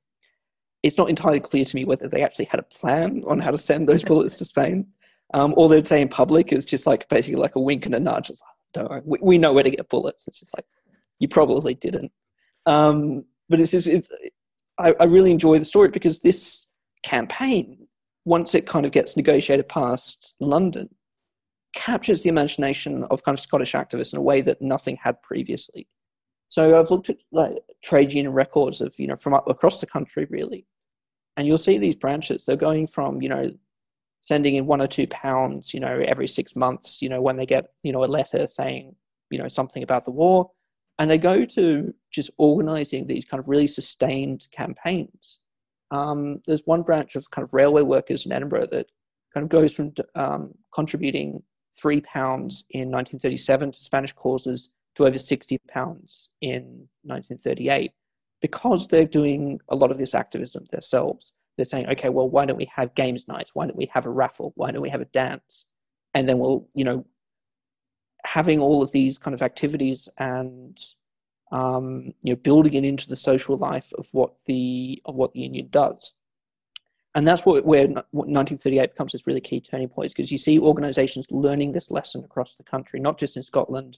it's 0.82 0.98
not 0.98 1.10
entirely 1.10 1.40
clear 1.40 1.64
to 1.64 1.76
me 1.76 1.86
whether 1.86 2.08
they 2.08 2.24
actually 2.24 2.46
had 2.46 2.60
a 2.60 2.64
plan 2.64 3.24
on 3.28 3.40
how 3.40 3.52
to 3.52 3.58
send 3.60 3.88
those 3.88 4.04
bullets 4.12 4.36
to 4.38 4.46
Spain. 4.46 4.88
Um, 5.34 5.54
all 5.58 5.68
they'd 5.68 5.88
say 5.88 6.02
in 6.02 6.10
public 6.10 6.54
is 6.54 6.66
just 6.66 6.88
like 6.88 7.08
basically 7.10 7.40
like 7.40 7.56
a 7.56 7.62
wink 7.62 7.86
and 7.86 7.96
a 7.96 8.00
nudge. 8.00 8.30
It's 8.30 8.42
like, 8.42 8.86
don't 8.86 9.06
we, 9.06 9.18
we 9.22 9.38
know 9.38 9.54
where 9.54 9.64
to 9.64 9.70
get 9.70 9.90
bullets. 9.90 10.28
It's 10.28 10.40
just 10.40 10.56
like, 10.58 10.66
you 11.20 11.28
probably 11.28 11.74
didn't. 11.74 12.12
Um, 12.66 13.26
but 13.50 13.60
it's 13.60 13.72
just, 13.72 13.88
it's, 13.88 14.10
I, 14.78 14.94
I 15.00 15.06
really 15.06 15.32
enjoy 15.32 15.60
the 15.60 15.66
story 15.66 15.90
because 15.90 16.20
this 16.20 16.66
campaign, 17.04 17.88
once 18.26 18.56
it 18.56 18.66
kind 18.66 18.86
of 18.86 18.92
gets 18.92 19.18
negotiated 19.18 19.68
past 19.68 20.34
London, 20.40 20.90
captures 21.74 22.24
the 22.24 22.30
imagination 22.30 23.04
of 23.06 23.24
kind 23.24 23.38
of 23.38 23.40
Scottish 23.40 23.74
activists 23.74 24.14
in 24.14 24.20
a 24.20 24.22
way 24.22 24.42
that 24.42 24.62
nothing 24.62 24.98
had 25.02 25.22
previously. 25.22 25.88
So 26.50 26.80
I've 26.80 26.90
looked 26.90 27.10
at 27.10 27.18
like 27.32 27.58
trade 27.84 28.14
union 28.14 28.34
records 28.34 28.82
of 28.82 28.98
you 28.98 29.08
know 29.08 29.16
from 29.16 29.34
across 29.34 29.82
the 29.82 29.86
country 29.86 30.28
really, 30.30 30.66
and 31.36 31.46
you'll 31.46 31.58
see 31.58 31.78
these 31.78 31.96
branches. 31.96 32.46
They're 32.46 32.56
going 32.56 32.88
from 32.88 33.22
you 33.22 33.30
know 33.30 33.52
sending 34.22 34.56
in 34.56 34.66
one 34.66 34.82
or 34.82 34.88
two 34.88 35.08
pounds 35.08 35.74
you 35.74 35.80
know 35.80 36.04
every 36.06 36.28
six 36.28 36.56
months 36.56 37.02
you 37.02 37.08
know 37.08 37.22
when 37.22 37.38
they 37.38 37.46
get 37.46 37.68
you 37.84 37.92
know 37.92 38.04
a 38.04 38.06
letter 38.06 38.46
saying 38.48 38.96
you 39.30 39.38
know 39.38 39.48
something 39.48 39.84
about 39.84 40.04
the 40.04 40.12
war, 40.12 40.50
and 41.00 41.10
they 41.10 41.18
go 41.18 41.46
to 41.46 41.94
just 42.12 42.32
organising 42.38 43.08
these 43.08 43.26
kind 43.26 43.40
of 43.40 43.48
really 43.48 43.68
sustained 43.68 44.48
campaigns. 44.52 45.40
Um, 45.92 46.42
there's 46.46 46.64
one 46.66 46.84
branch 46.84 47.16
of 47.16 47.30
kind 47.32 47.48
of 47.48 47.54
railway 47.54 47.82
workers 47.82 48.26
in 48.26 48.32
Edinburgh 48.32 48.68
that 48.72 48.88
kind 49.34 49.44
of 49.44 49.50
goes 49.50 49.74
from 49.74 49.94
um, 50.16 50.54
contributing 50.74 51.44
three 51.80 52.02
pounds 52.02 52.66
in 52.72 52.90
1937 52.90 53.72
to 53.72 53.80
Spanish 53.82 54.14
causes 54.14 54.70
to 54.96 55.06
over 55.06 55.18
60 55.18 55.60
pounds 55.70 56.30
in 56.42 56.88
1938 57.04 57.92
because 58.42 58.88
they're 58.88 59.06
doing 59.06 59.60
a 59.70 59.76
lot 59.76 59.92
of 59.92 59.98
this 59.98 60.16
activism 60.16 60.66
themselves. 60.72 61.34
They're 61.58 61.66
saying, 61.66 61.88
okay, 61.90 62.10
well, 62.10 62.30
why 62.30 62.46
don't 62.46 62.58
we 62.58 62.72
have 62.76 62.96
games 62.96 63.28
nights? 63.28 63.52
Why 63.54 63.66
don't 63.66 63.76
we 63.76 63.90
have 63.94 64.06
a 64.06 64.12
raffle? 64.12 64.54
Why 64.56 64.72
don't 64.72 64.82
we 64.82 64.90
have 64.90 65.02
a 65.02 65.06
dance? 65.06 65.66
And 66.14 66.30
then 66.30 66.40
we'll, 66.40 66.68
you 66.74 66.86
know, 66.86 67.06
having 68.28 68.60
all 68.60 68.82
of 68.82 68.92
these 68.92 69.18
kind 69.18 69.34
of 69.34 69.42
activities 69.42 70.10
and 70.18 70.78
um, 71.52 72.14
you 72.22 72.34
know 72.34 72.36
building 72.36 72.74
it 72.74 72.84
into 72.84 73.08
the 73.08 73.16
social 73.16 73.56
life 73.56 73.94
of 73.98 74.08
what 74.12 74.34
the 74.46 75.02
of 75.06 75.16
what 75.16 75.32
the 75.34 75.40
union 75.40 75.68
does 75.72 76.14
and 77.16 77.26
that's 77.28 77.46
what, 77.46 77.66
where 77.66 77.88
1938 77.88 78.92
becomes 78.92 79.14
this 79.14 79.26
really 79.26 79.42
key 79.42 79.62
turning 79.62 79.88
point 79.88 80.10
because 80.12 80.32
you 80.32 80.38
see 80.38 80.60
organizations 80.60 81.26
learning 81.32 81.72
this 81.72 81.90
lesson 81.90 82.24
across 82.24 82.56
the 82.56 82.64
country 82.64 83.00
not 83.00 83.18
just 83.18 83.38
in 83.38 83.44
scotland 83.44 83.98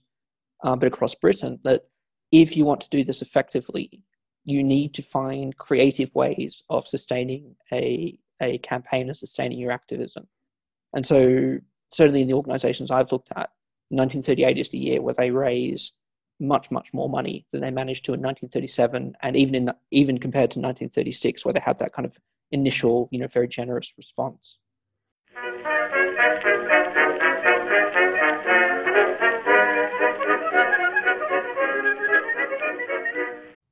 um, 0.63 0.77
but 0.77 0.87
across 0.87 1.15
britain 1.15 1.59
that 1.63 1.85
if 2.31 2.55
you 2.55 2.65
want 2.65 2.81
to 2.81 2.89
do 2.89 3.03
this 3.03 3.23
effectively 3.23 4.03
you 4.45 4.63
need 4.63 4.93
to 4.95 5.01
find 5.01 5.57
creative 5.57 6.13
ways 6.15 6.63
of 6.69 6.87
sustaining 6.87 7.55
a, 7.71 8.17
a 8.41 8.57
campaign 8.59 9.09
of 9.09 9.17
sustaining 9.17 9.59
your 9.59 9.71
activism. 9.71 10.27
And 10.93 11.05
so, 11.05 11.59
certainly 11.89 12.21
in 12.21 12.27
the 12.27 12.33
organizations 12.33 12.91
I've 12.91 13.11
looked 13.11 13.31
at, 13.31 13.51
1938 13.89 14.57
is 14.57 14.69
the 14.69 14.77
year 14.77 15.01
where 15.01 15.13
they 15.13 15.31
raise 15.31 15.91
much, 16.39 16.71
much 16.71 16.93
more 16.93 17.09
money 17.09 17.45
than 17.51 17.61
they 17.61 17.71
managed 17.71 18.05
to 18.05 18.13
in 18.13 18.21
1937, 18.21 19.15
and 19.21 19.35
even 19.35 19.55
in 19.55 19.65
even 19.91 20.17
compared 20.17 20.51
to 20.51 20.59
1936, 20.59 21.43
where 21.43 21.53
they 21.53 21.59
had 21.59 21.79
that 21.79 21.93
kind 21.93 22.05
of 22.05 22.17
initial, 22.51 23.09
you 23.11 23.19
know, 23.19 23.27
very 23.27 23.47
generous 23.47 23.93
response. 23.97 24.57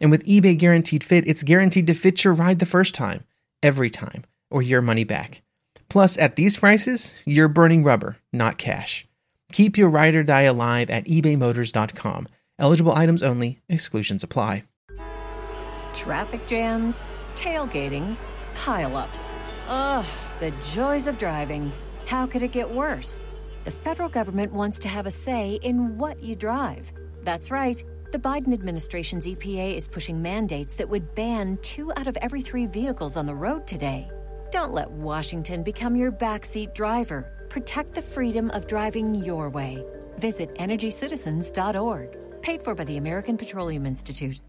And 0.00 0.10
with 0.10 0.24
eBay 0.26 0.56
Guaranteed 0.56 1.02
Fit, 1.02 1.26
it's 1.26 1.42
guaranteed 1.42 1.86
to 1.88 1.94
fit 1.94 2.24
your 2.24 2.34
ride 2.34 2.58
the 2.58 2.66
first 2.66 2.94
time, 2.94 3.24
every 3.62 3.90
time, 3.90 4.24
or 4.50 4.62
your 4.62 4.82
money 4.82 5.04
back. 5.04 5.42
Plus, 5.88 6.18
at 6.18 6.36
these 6.36 6.56
prices, 6.56 7.22
you're 7.24 7.48
burning 7.48 7.82
rubber, 7.82 8.16
not 8.32 8.58
cash. 8.58 9.06
Keep 9.52 9.78
your 9.78 9.88
ride 9.88 10.14
or 10.14 10.22
die 10.22 10.42
alive 10.42 10.90
at 10.90 11.06
ebaymotors.com. 11.06 12.28
Eligible 12.58 12.92
items 12.92 13.22
only, 13.22 13.60
exclusions 13.68 14.22
apply 14.22 14.64
traffic 15.98 16.46
jams, 16.46 17.10
tailgating, 17.34 18.16
pileups. 18.54 19.32
Ugh, 19.66 20.06
the 20.38 20.52
joys 20.72 21.08
of 21.08 21.18
driving. 21.18 21.72
How 22.06 22.24
could 22.24 22.42
it 22.42 22.52
get 22.52 22.70
worse? 22.70 23.20
The 23.64 23.72
federal 23.72 24.08
government 24.08 24.52
wants 24.52 24.78
to 24.80 24.88
have 24.88 25.06
a 25.06 25.10
say 25.10 25.58
in 25.62 25.98
what 25.98 26.22
you 26.22 26.36
drive. 26.36 26.92
That's 27.24 27.50
right. 27.50 27.82
The 28.10 28.18
Biden 28.18 28.54
administration's 28.54 29.26
EPA 29.26 29.76
is 29.76 29.86
pushing 29.86 30.22
mandates 30.22 30.76
that 30.76 30.88
would 30.88 31.14
ban 31.14 31.58
two 31.60 31.92
out 31.94 32.06
of 32.06 32.16
every 32.22 32.40
three 32.40 32.64
vehicles 32.64 33.18
on 33.18 33.26
the 33.26 33.34
road 33.34 33.66
today. 33.66 34.10
Don't 34.50 34.72
let 34.72 34.90
Washington 34.90 35.62
become 35.62 35.94
your 35.94 36.10
backseat 36.10 36.72
driver. 36.72 37.46
Protect 37.50 37.94
the 37.94 38.00
freedom 38.00 38.50
of 38.52 38.66
driving 38.66 39.14
your 39.14 39.50
way. 39.50 39.84
Visit 40.16 40.54
EnergyCitizens.org. 40.54 42.40
Paid 42.40 42.62
for 42.62 42.74
by 42.74 42.84
the 42.84 42.96
American 42.96 43.36
Petroleum 43.36 43.84
Institute. 43.84 44.40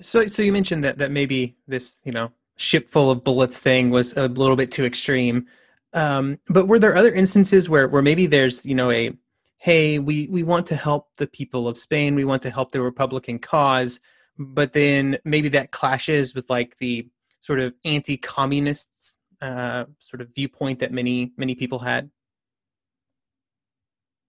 So, 0.00 0.26
so 0.28 0.40
you 0.40 0.50
mentioned 0.50 0.82
that 0.84 0.96
that 0.96 1.10
maybe 1.10 1.56
this, 1.68 2.00
you 2.04 2.12
know, 2.12 2.32
ship 2.60 2.90
full 2.90 3.10
of 3.10 3.24
bullets 3.24 3.58
thing 3.58 3.88
was 3.88 4.14
a 4.16 4.28
little 4.28 4.54
bit 4.54 4.70
too 4.70 4.84
extreme. 4.84 5.46
Um, 5.94 6.38
but 6.48 6.68
were 6.68 6.78
there 6.78 6.94
other 6.94 7.12
instances 7.12 7.68
where 7.68 7.88
where 7.88 8.02
maybe 8.02 8.26
there's, 8.26 8.66
you 8.66 8.74
know, 8.74 8.90
a 8.90 9.10
hey, 9.58 9.98
we 9.98 10.28
we 10.28 10.42
want 10.42 10.66
to 10.66 10.76
help 10.76 11.08
the 11.16 11.26
people 11.26 11.66
of 11.66 11.78
Spain, 11.78 12.14
we 12.14 12.24
want 12.24 12.42
to 12.42 12.50
help 12.50 12.72
the 12.72 12.80
Republican 12.82 13.38
cause, 13.38 14.00
but 14.38 14.72
then 14.74 15.18
maybe 15.24 15.48
that 15.48 15.70
clashes 15.70 16.34
with 16.34 16.48
like 16.50 16.76
the 16.78 17.08
sort 17.40 17.58
of 17.58 17.74
anti-communists 17.84 19.16
uh, 19.40 19.84
sort 19.98 20.20
of 20.20 20.28
viewpoint 20.34 20.78
that 20.80 20.92
many 20.92 21.32
many 21.38 21.54
people 21.54 21.78
had. 21.78 22.10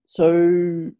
So, 0.06 0.90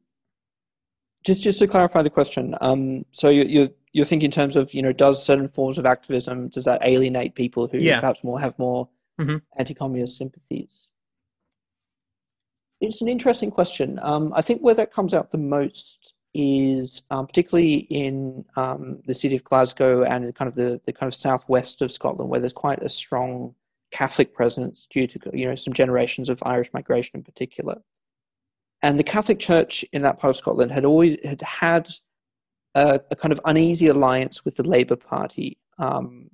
just 1.24 1.42
just 1.42 1.58
to 1.60 1.66
clarify 1.66 2.02
the 2.02 2.10
question, 2.10 2.56
um, 2.60 3.04
so 3.12 3.30
you, 3.30 3.74
you're 3.92 4.00
you're 4.00 4.06
thinking 4.06 4.26
in 4.26 4.30
terms 4.30 4.56
of 4.56 4.72
you 4.74 4.82
know 4.82 4.92
does 4.92 5.24
certain 5.24 5.48
forms 5.48 5.78
of 5.78 5.86
activism 5.86 6.48
does 6.48 6.64
that 6.64 6.80
alienate 6.84 7.34
people 7.34 7.68
who 7.68 7.78
yeah. 7.78 8.00
perhaps 8.00 8.24
more 8.24 8.40
have 8.40 8.58
more 8.58 8.88
mm-hmm. 9.20 9.36
anti-communist 9.58 10.16
sympathies 10.16 10.90
it's 12.80 13.00
an 13.00 13.08
interesting 13.08 13.50
question 13.50 13.98
um, 14.02 14.32
i 14.34 14.42
think 14.42 14.60
where 14.60 14.74
that 14.74 14.92
comes 14.92 15.14
out 15.14 15.30
the 15.30 15.38
most 15.38 16.14
is 16.34 17.02
um, 17.10 17.26
particularly 17.26 17.74
in 17.90 18.42
um, 18.56 18.98
the 19.06 19.14
city 19.14 19.36
of 19.36 19.44
glasgow 19.44 20.02
and 20.02 20.34
kind 20.34 20.48
of 20.48 20.54
the, 20.54 20.80
the 20.86 20.92
kind 20.92 21.08
of 21.08 21.14
southwest 21.14 21.82
of 21.82 21.92
scotland 21.92 22.30
where 22.30 22.40
there's 22.40 22.52
quite 22.52 22.82
a 22.82 22.88
strong 22.88 23.54
catholic 23.90 24.34
presence 24.34 24.86
due 24.90 25.06
to 25.06 25.20
you 25.34 25.46
know 25.46 25.54
some 25.54 25.74
generations 25.74 26.30
of 26.30 26.42
irish 26.44 26.70
migration 26.72 27.16
in 27.16 27.22
particular 27.22 27.76
and 28.80 28.98
the 28.98 29.04
catholic 29.04 29.38
church 29.38 29.84
in 29.92 30.02
that 30.02 30.18
part 30.18 30.30
of 30.30 30.36
scotland 30.36 30.72
had 30.72 30.86
always 30.86 31.16
had 31.24 31.42
had 31.42 31.90
a, 32.74 33.00
a 33.10 33.16
kind 33.16 33.32
of 33.32 33.40
uneasy 33.44 33.88
alliance 33.88 34.44
with 34.44 34.56
the 34.56 34.62
Labour 34.62 34.96
Party 34.96 35.58
um, 35.78 36.30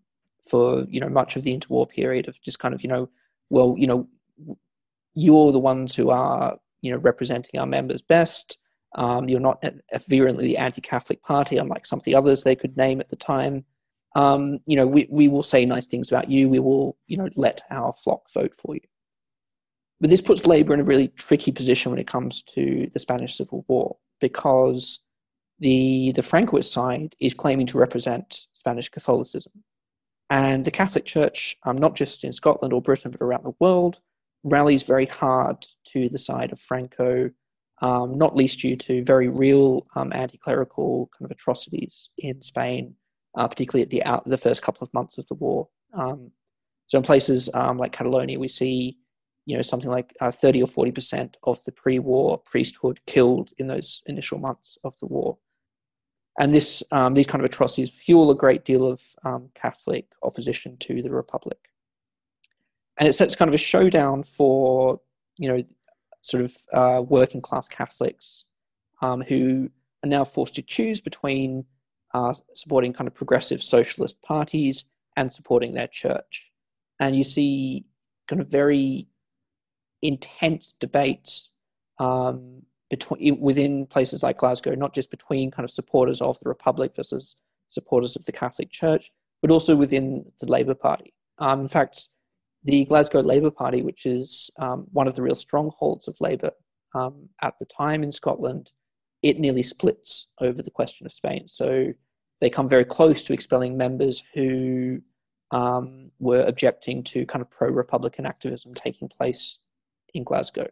for 0.49 0.85
you 0.89 1.01
know 1.01 1.09
much 1.09 1.37
of 1.37 1.43
the 1.43 1.57
interwar 1.57 1.89
period 1.89 2.29
of 2.29 2.41
just 2.41 2.59
kind 2.59 2.75
of 2.75 2.83
you 2.83 2.89
know 2.89 3.09
well 3.51 3.75
you 3.77 3.87
know 3.87 4.09
you're 5.15 5.53
the 5.53 5.59
ones 5.59 5.95
who 5.95 6.11
are 6.11 6.59
you 6.81 6.93
know 6.93 6.99
representing 6.99 7.59
our 7.59 7.67
members 7.67 8.03
best. 8.03 8.59
Um, 8.95 9.29
you're 9.29 9.39
not 9.39 9.63
a, 9.63 9.99
virulently 10.09 10.57
anti-Catholic 10.57 11.23
party, 11.23 11.59
unlike 11.59 11.85
some 11.85 11.99
of 11.99 12.07
the 12.07 12.15
others 12.15 12.43
they 12.43 12.57
could 12.57 12.77
name 12.77 13.01
at 13.01 13.09
the 13.11 13.17
time. 13.17 13.67
Um, 14.17 14.61
you 14.67 14.77
know, 14.77 14.87
we, 14.87 15.07
we 15.11 15.29
will 15.29 15.43
say 15.43 15.67
nice 15.67 15.85
things 15.85 16.11
about 16.11 16.31
you. 16.31 16.49
We 16.49 16.59
will, 16.59 16.97
you 17.07 17.19
know, 17.19 17.29
let 17.37 17.61
our 17.71 17.93
flock 17.93 18.33
vote 18.33 18.55
for 18.55 18.75
you. 18.77 18.81
But 20.01 20.09
this 20.09 20.23
puts 20.23 20.47
Labour 20.47 20.73
in 20.73 20.81
a 20.81 20.85
really 20.85 21.09
tricky 21.09 21.53
position 21.53 21.91
when 21.91 22.01
it 22.01 22.07
comes 22.07 22.43
to 22.55 22.89
the 22.93 22.99
Spanish 22.99 23.37
Civil 23.37 23.65
War 23.69 23.99
because 24.21 25.01
the, 25.61 26.13
the 26.13 26.23
Francoist 26.23 26.73
side 26.73 27.17
is 27.21 27.35
claiming 27.35 27.67
to 27.67 27.79
represent 27.79 28.45
Spanish 28.53 28.89
Catholicism. 28.89 29.53
And 30.31 30.65
the 30.65 30.71
Catholic 30.71 31.05
Church, 31.05 31.57
um, 31.65 31.77
not 31.77 31.97
just 31.97 32.23
in 32.25 32.33
Scotland 32.33 32.73
or 32.73 32.83
Britain, 32.83 33.11
but 33.11 33.23
around 33.23 33.45
the 33.45 33.55
world, 33.61 34.01
rallies 34.45 34.83
very 34.83 35.07
hard 35.07 35.67
to 35.93 36.09
the 36.09 36.19
side 36.19 36.53
of 36.53 36.61
Franco, 36.61 37.31
um, 37.81 38.19
not 38.19 38.37
least 38.37 38.61
due 38.61 38.77
to 38.77 39.05
very 39.05 39.29
real 39.29 39.87
um, 39.97 40.13
anti 40.13 40.37
clerical 40.39 41.11
kind 41.17 41.25
of 41.25 41.31
atrocities 41.31 42.11
in 42.19 42.43
Spain, 42.43 42.95
uh, 43.37 43.49
particularly 43.49 43.83
at 43.83 43.91
the, 43.91 44.05
out, 44.05 44.29
the 44.29 44.37
first 44.37 44.63
couple 44.63 44.85
of 44.85 44.93
months 44.93 45.17
of 45.17 45.27
the 45.29 45.35
war. 45.35 45.69
Um, 45.95 46.31
so 46.87 46.99
in 46.99 47.05
places 47.05 47.49
um, 47.55 47.79
like 47.79 47.93
Catalonia, 47.93 48.39
we 48.39 48.49
see 48.49 48.99
you 49.47 49.57
know 49.57 49.63
something 49.63 49.91
like 49.91 50.15
uh, 50.21 50.31
30 50.31 50.63
or 50.63 50.67
40 50.67 50.93
percent 50.93 51.37
of 51.45 51.65
the 51.65 51.73
pre-war 51.73 52.37
priesthood 52.37 53.01
killed 53.07 53.51
in 53.57 53.67
those 53.67 54.03
initial 54.05 54.39
months 54.39 54.77
of 54.85 54.95
the 54.99 55.07
war 55.07 55.39
and 56.39 56.55
this, 56.55 56.83
um, 56.93 57.15
these 57.15 57.27
kind 57.27 57.43
of 57.45 57.51
atrocities 57.51 57.91
fuel 57.91 58.31
a 58.31 58.35
great 58.35 58.65
deal 58.65 58.87
of 58.87 59.03
um, 59.25 59.51
Catholic 59.55 60.07
opposition 60.23 60.77
to 60.79 61.03
the 61.03 61.11
Republic. 61.11 61.59
And 62.99 63.09
it 63.09 63.15
sets 63.15 63.37
kind 63.37 63.49
of 63.49 63.55
a 63.55 63.59
showdown 63.59 64.23
for, 64.23 65.01
you 65.37 65.49
know, 65.49 65.63
sort 66.23 66.45
of 66.45 66.57
uh, 66.73 67.03
working 67.03 67.41
class 67.41 67.69
Catholics 67.69 68.45
um, 69.03 69.21
who 69.21 69.71
are 70.05 70.09
now 70.09 70.25
forced 70.25 70.55
to 70.57 70.63
choose 70.63 71.01
between 71.01 71.65
uh, 72.15 72.35
supporting 72.55 72.93
kind 72.93 73.09
of 73.09 73.15
progressive 73.15 73.63
socialist 73.63 74.21
parties 74.23 74.85
and 75.17 75.33
supporting 75.33 75.75
their 75.75 75.89
church. 75.89 76.51
And 77.01 77.17
you 77.17 77.25
see 77.25 77.85
kind 78.29 78.41
of 78.41 78.49
very 78.49 79.09
intense 80.03 80.75
debates 80.79 81.51
um, 81.99 82.63
between 82.91 83.39
within 83.41 83.87
places 83.87 84.23
like 84.23 84.39
Glasgow, 84.39 84.75
not 84.75 84.95
just 84.95 85.11
between 85.11 85.51
kind 85.51 85.65
of 85.65 85.71
supporters 85.71 86.21
of 86.21 86.39
the 86.41 86.49
Republic 86.49 86.93
versus 86.97 87.37
supporters 87.69 88.17
of 88.17 88.25
the 88.25 88.33
Catholic 88.33 88.71
Church, 88.71 89.11
but 89.43 89.51
also 89.51 89.77
within 89.77 90.25
the 90.41 90.51
Labour 90.51 90.75
Party. 90.75 91.13
Um, 91.39 91.61
in 91.61 91.69
fact, 91.69 92.09
the 92.65 92.85
Glasgow 92.87 93.21
Labour 93.21 93.51
Party, 93.51 93.83
which 93.83 94.07
is 94.07 94.51
um, 94.59 94.87
one 94.93 95.07
of 95.07 95.15
the 95.15 95.23
real 95.23 95.35
strongholds 95.35 96.09
of 96.09 96.17
Labour 96.21 96.51
um, 96.95 97.29
at 97.43 97.55
the 97.59 97.67
time 97.67 98.03
in 98.03 98.11
Scotland, 98.11 98.73
it 99.23 99.39
nearly 99.39 99.63
splits 99.63 100.27
over 100.41 100.63
the 100.63 100.71
question 100.71 101.07
of 101.07 101.13
Spain. 101.13 101.47
So 101.47 101.93
they 102.41 102.51
come 102.51 102.69
very 102.69 102.85
close 102.85 103.23
to 103.25 103.33
expelling 103.33 103.77
members 103.77 104.23
who 104.35 105.01
um, 105.51 106.11
were 106.19 106.43
objecting 106.43 107.03
to 107.05 107.27
kind 107.27 107.43
of 107.43 107.51
pro 107.51 107.69
Republican 107.69 108.27
activism 108.27 108.75
taking 108.75 109.09
place 109.09 109.59
in 110.15 110.25
Glasgow. 110.25 110.69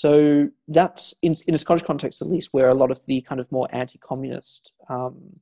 So 0.00 0.48
that's 0.66 1.12
in, 1.20 1.36
in 1.46 1.54
a 1.54 1.58
Scottish 1.58 1.82
context, 1.82 2.22
at 2.22 2.28
least, 2.28 2.48
where 2.52 2.70
a 2.70 2.74
lot 2.74 2.90
of 2.90 3.04
the 3.04 3.20
kind 3.20 3.38
of 3.38 3.52
more 3.52 3.68
anti-communist 3.70 4.72
um, 4.88 5.34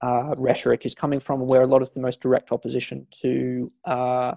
uh, 0.00 0.32
rhetoric 0.38 0.86
is 0.86 0.94
coming 0.94 1.18
from, 1.18 1.48
where 1.48 1.62
a 1.62 1.66
lot 1.66 1.82
of 1.82 1.92
the 1.92 1.98
most 1.98 2.20
direct 2.20 2.52
opposition 2.52 3.04
to 3.22 3.68
uh, 3.84 4.34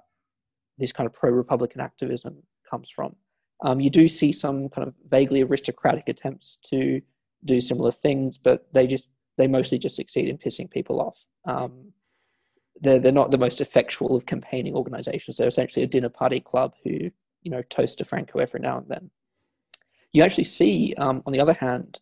this 0.80 0.92
kind 0.92 1.06
of 1.06 1.14
pro-republican 1.14 1.80
activism 1.80 2.42
comes 2.68 2.90
from. 2.90 3.16
Um, 3.62 3.80
you 3.80 3.92
do 3.92 4.08
see 4.08 4.32
some 4.32 4.70
kind 4.70 4.88
of 4.88 4.96
vaguely 5.08 5.44
aristocratic 5.44 6.10
attempts 6.10 6.58
to 6.72 7.00
do 7.46 7.62
similar 7.62 7.92
things, 7.92 8.40
but 8.40 8.66
they 8.74 8.88
just 8.88 9.08
they 9.38 9.46
mostly 9.46 9.78
just 9.78 9.96
succeed 9.96 10.30
in 10.30 10.40
pissing 10.40 10.68
people 10.68 11.00
off. 11.00 11.24
Um, 11.46 11.94
they're 12.82 12.98
they're 12.98 13.12
not 13.12 13.30
the 13.30 13.38
most 13.38 13.62
effectual 13.62 14.16
of 14.16 14.26
campaigning 14.26 14.74
organizations. 14.74 15.38
They're 15.38 15.48
essentially 15.48 15.84
a 15.84 15.94
dinner 15.96 16.10
party 16.10 16.40
club 16.40 16.74
who 16.84 17.12
you 17.44 17.52
know 17.52 17.62
toast 17.70 18.00
to 18.00 18.06
Franco 18.06 18.40
every 18.40 18.62
now 18.62 18.80
and 18.80 18.88
then. 18.88 19.12
You 20.14 20.24
actually 20.24 20.46
see, 20.46 20.94
um, 20.98 21.22
on 21.26 21.34
the 21.34 21.40
other 21.40 21.54
hand, 21.54 22.00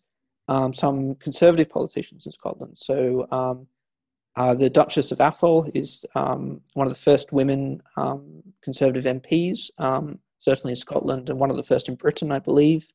um, 0.48 0.74
some 0.74 1.16
conservative 1.16 1.70
politicians 1.70 2.26
in 2.26 2.32
Scotland. 2.32 2.74
So 2.78 3.28
um, 3.32 3.68
uh, 4.36 4.54
the 4.54 4.70
Duchess 4.70 5.12
of 5.12 5.20
Atholl 5.20 5.72
is 5.74 6.06
um, 6.16 6.62
one 6.74 6.88
of 6.88 6.94
the 6.94 7.00
first 7.00 7.32
women 7.32 7.82
um, 7.98 8.44
conservative 8.62 9.06
MPs, 9.06 9.70
um, 9.80 10.20
certainly 10.38 10.72
in 10.74 10.78
Scotland, 10.78 11.30
and 11.30 11.40
one 11.40 11.50
of 11.50 11.58
the 11.58 11.64
first 11.64 11.90
in 11.90 11.96
Britain, 11.96 12.32
I 12.32 12.40
believe, 12.40 12.92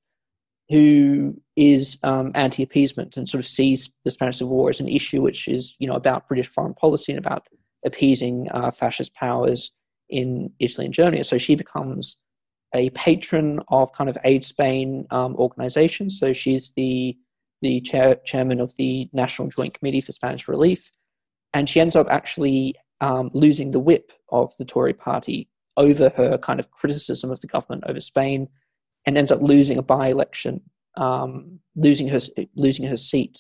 who 0.68 1.40
is 1.56 1.98
anti-appeasement 2.04 3.16
and 3.16 3.28
sort 3.28 3.40
of 3.40 3.48
sees 3.48 3.90
the 4.04 4.10
Spanish 4.10 4.38
Civil 4.38 4.54
War 4.54 4.70
as 4.70 4.78
an 4.78 4.88
issue 4.88 5.20
which 5.20 5.48
is, 5.48 5.74
you 5.80 5.88
know, 5.88 5.94
about 5.94 6.28
British 6.28 6.46
foreign 6.46 6.74
policy 6.74 7.10
and 7.10 7.18
about 7.18 7.48
appeasing 7.84 8.48
uh, 8.52 8.70
fascist 8.70 9.14
powers 9.14 9.72
in 10.08 10.52
Italy 10.58 10.84
and 10.84 10.94
Germany. 10.94 11.22
So 11.22 11.38
she 11.38 11.54
becomes 11.54 12.16
a 12.74 12.90
patron 12.90 13.60
of 13.68 13.92
kind 13.92 14.08
of 14.08 14.16
Aid 14.24 14.44
Spain 14.44 15.06
um, 15.10 15.34
organizations. 15.36 16.18
So 16.18 16.32
she's 16.32 16.72
the 16.76 17.16
the 17.62 17.80
chair, 17.82 18.16
chairman 18.24 18.58
of 18.58 18.74
the 18.76 19.10
National 19.12 19.48
Joint 19.48 19.74
Committee 19.74 20.00
for 20.00 20.12
Spanish 20.12 20.48
Relief, 20.48 20.90
and 21.52 21.68
she 21.68 21.78
ends 21.78 21.94
up 21.94 22.08
actually 22.10 22.74
um, 23.02 23.30
losing 23.34 23.70
the 23.70 23.78
whip 23.78 24.12
of 24.30 24.54
the 24.58 24.64
Tory 24.64 24.94
party 24.94 25.48
over 25.76 26.10
her 26.16 26.38
kind 26.38 26.58
of 26.58 26.70
criticism 26.70 27.30
of 27.30 27.40
the 27.40 27.46
government 27.46 27.84
over 27.86 28.00
Spain, 28.00 28.48
and 29.04 29.18
ends 29.18 29.30
up 29.30 29.42
losing 29.42 29.78
a 29.78 29.82
by-election, 29.82 30.62
um, 30.96 31.60
losing 31.76 32.08
her 32.08 32.20
losing 32.56 32.86
her 32.86 32.96
seat 32.96 33.38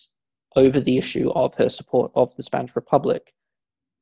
over 0.56 0.80
the 0.80 0.98
issue 0.98 1.30
of 1.30 1.54
her 1.54 1.68
support 1.68 2.10
of 2.14 2.34
the 2.36 2.42
Spanish 2.42 2.74
Republic. 2.74 3.32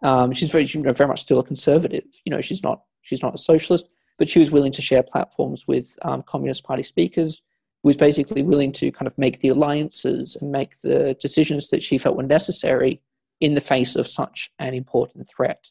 Um, 0.03 0.33
she's 0.33 0.51
very, 0.51 0.65
very 0.65 1.09
much 1.09 1.21
still 1.21 1.41
a 1.41 1.45
conservative. 1.45 2.05
You 2.25 2.31
know, 2.31 2.41
she's 2.41 2.63
not 2.63 2.83
she's 3.03 3.23
not 3.23 3.35
a 3.35 3.39
socialist, 3.39 3.89
but 4.19 4.29
she 4.29 4.39
was 4.39 4.51
willing 4.51 4.73
to 4.73 4.83
share 4.83 5.03
platforms 5.03 5.67
with 5.67 5.99
um, 6.03 6.23
Communist 6.23 6.65
Party 6.65 6.83
speakers. 6.83 7.43
Was 7.85 7.97
basically 7.97 8.43
willing 8.43 8.73
to 8.73 8.91
kind 8.91 9.07
of 9.07 9.17
make 9.17 9.41
the 9.41 9.49
alliances 9.49 10.37
and 10.41 10.51
make 10.51 10.81
the 10.81 11.17
decisions 11.21 11.69
that 11.69 11.81
she 11.81 11.97
felt 11.97 12.17
were 12.17 12.25
necessary 12.25 13.01
in 13.41 13.55
the 13.55 13.61
face 13.61 13.95
of 13.95 14.09
such 14.09 14.51
an 14.59 14.75
important 14.75 15.29
threat. 15.29 15.71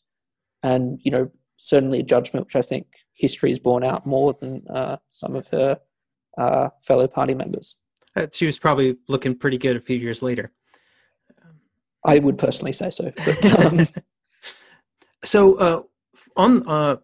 And 0.64 1.00
you 1.04 1.12
know, 1.12 1.30
certainly 1.58 2.00
a 2.00 2.04
judgment 2.04 2.46
which 2.46 2.56
I 2.56 2.62
think 2.62 2.88
history 3.14 3.50
has 3.50 3.60
borne 3.60 3.84
out 3.84 4.06
more 4.06 4.34
than 4.34 4.64
uh, 4.70 4.98
some 5.12 5.36
of 5.36 5.48
her 5.50 5.80
uh, 6.38 6.70
fellow 6.82 7.08
party 7.08 7.34
members. 7.34 7.76
Uh, 8.16 8.28
she 8.32 8.46
was 8.46 8.58
probably 8.58 8.96
looking 9.10 9.36
pretty 9.36 9.58
good 9.58 9.76
a 9.76 9.82
few 9.82 9.98
years 9.98 10.24
later. 10.24 10.52
I 12.06 12.20
would 12.20 12.38
personally 12.38 12.72
say 12.72 12.90
so. 12.90 13.12
But, 13.26 13.60
um, 13.60 13.88
so 15.26 15.56
uh, 15.56 15.82
on 16.38 16.68
uh, 16.68 16.98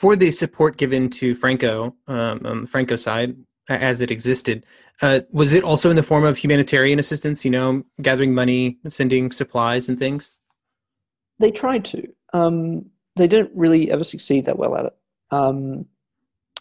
for 0.00 0.16
the 0.16 0.30
support 0.30 0.78
given 0.78 1.10
to 1.10 1.34
Franco 1.34 1.94
um, 2.08 2.40
on 2.46 2.62
the 2.62 2.66
Franco 2.66 2.96
side 2.96 3.36
as 3.68 4.00
it 4.00 4.10
existed, 4.10 4.64
uh, 5.02 5.20
was 5.30 5.52
it 5.52 5.62
also 5.62 5.90
in 5.90 5.96
the 5.96 6.02
form 6.02 6.24
of 6.24 6.38
humanitarian 6.38 6.98
assistance? 6.98 7.44
You 7.44 7.50
know, 7.50 7.84
gathering 8.00 8.34
money, 8.34 8.78
sending 8.88 9.30
supplies, 9.30 9.90
and 9.90 9.98
things. 9.98 10.34
They 11.38 11.50
tried 11.50 11.84
to. 11.86 12.08
Um, 12.32 12.86
they 13.16 13.26
didn't 13.26 13.50
really 13.54 13.90
ever 13.90 14.04
succeed 14.04 14.46
that 14.46 14.58
well 14.58 14.74
at 14.74 14.86
it. 14.86 14.96
Um, 15.30 15.84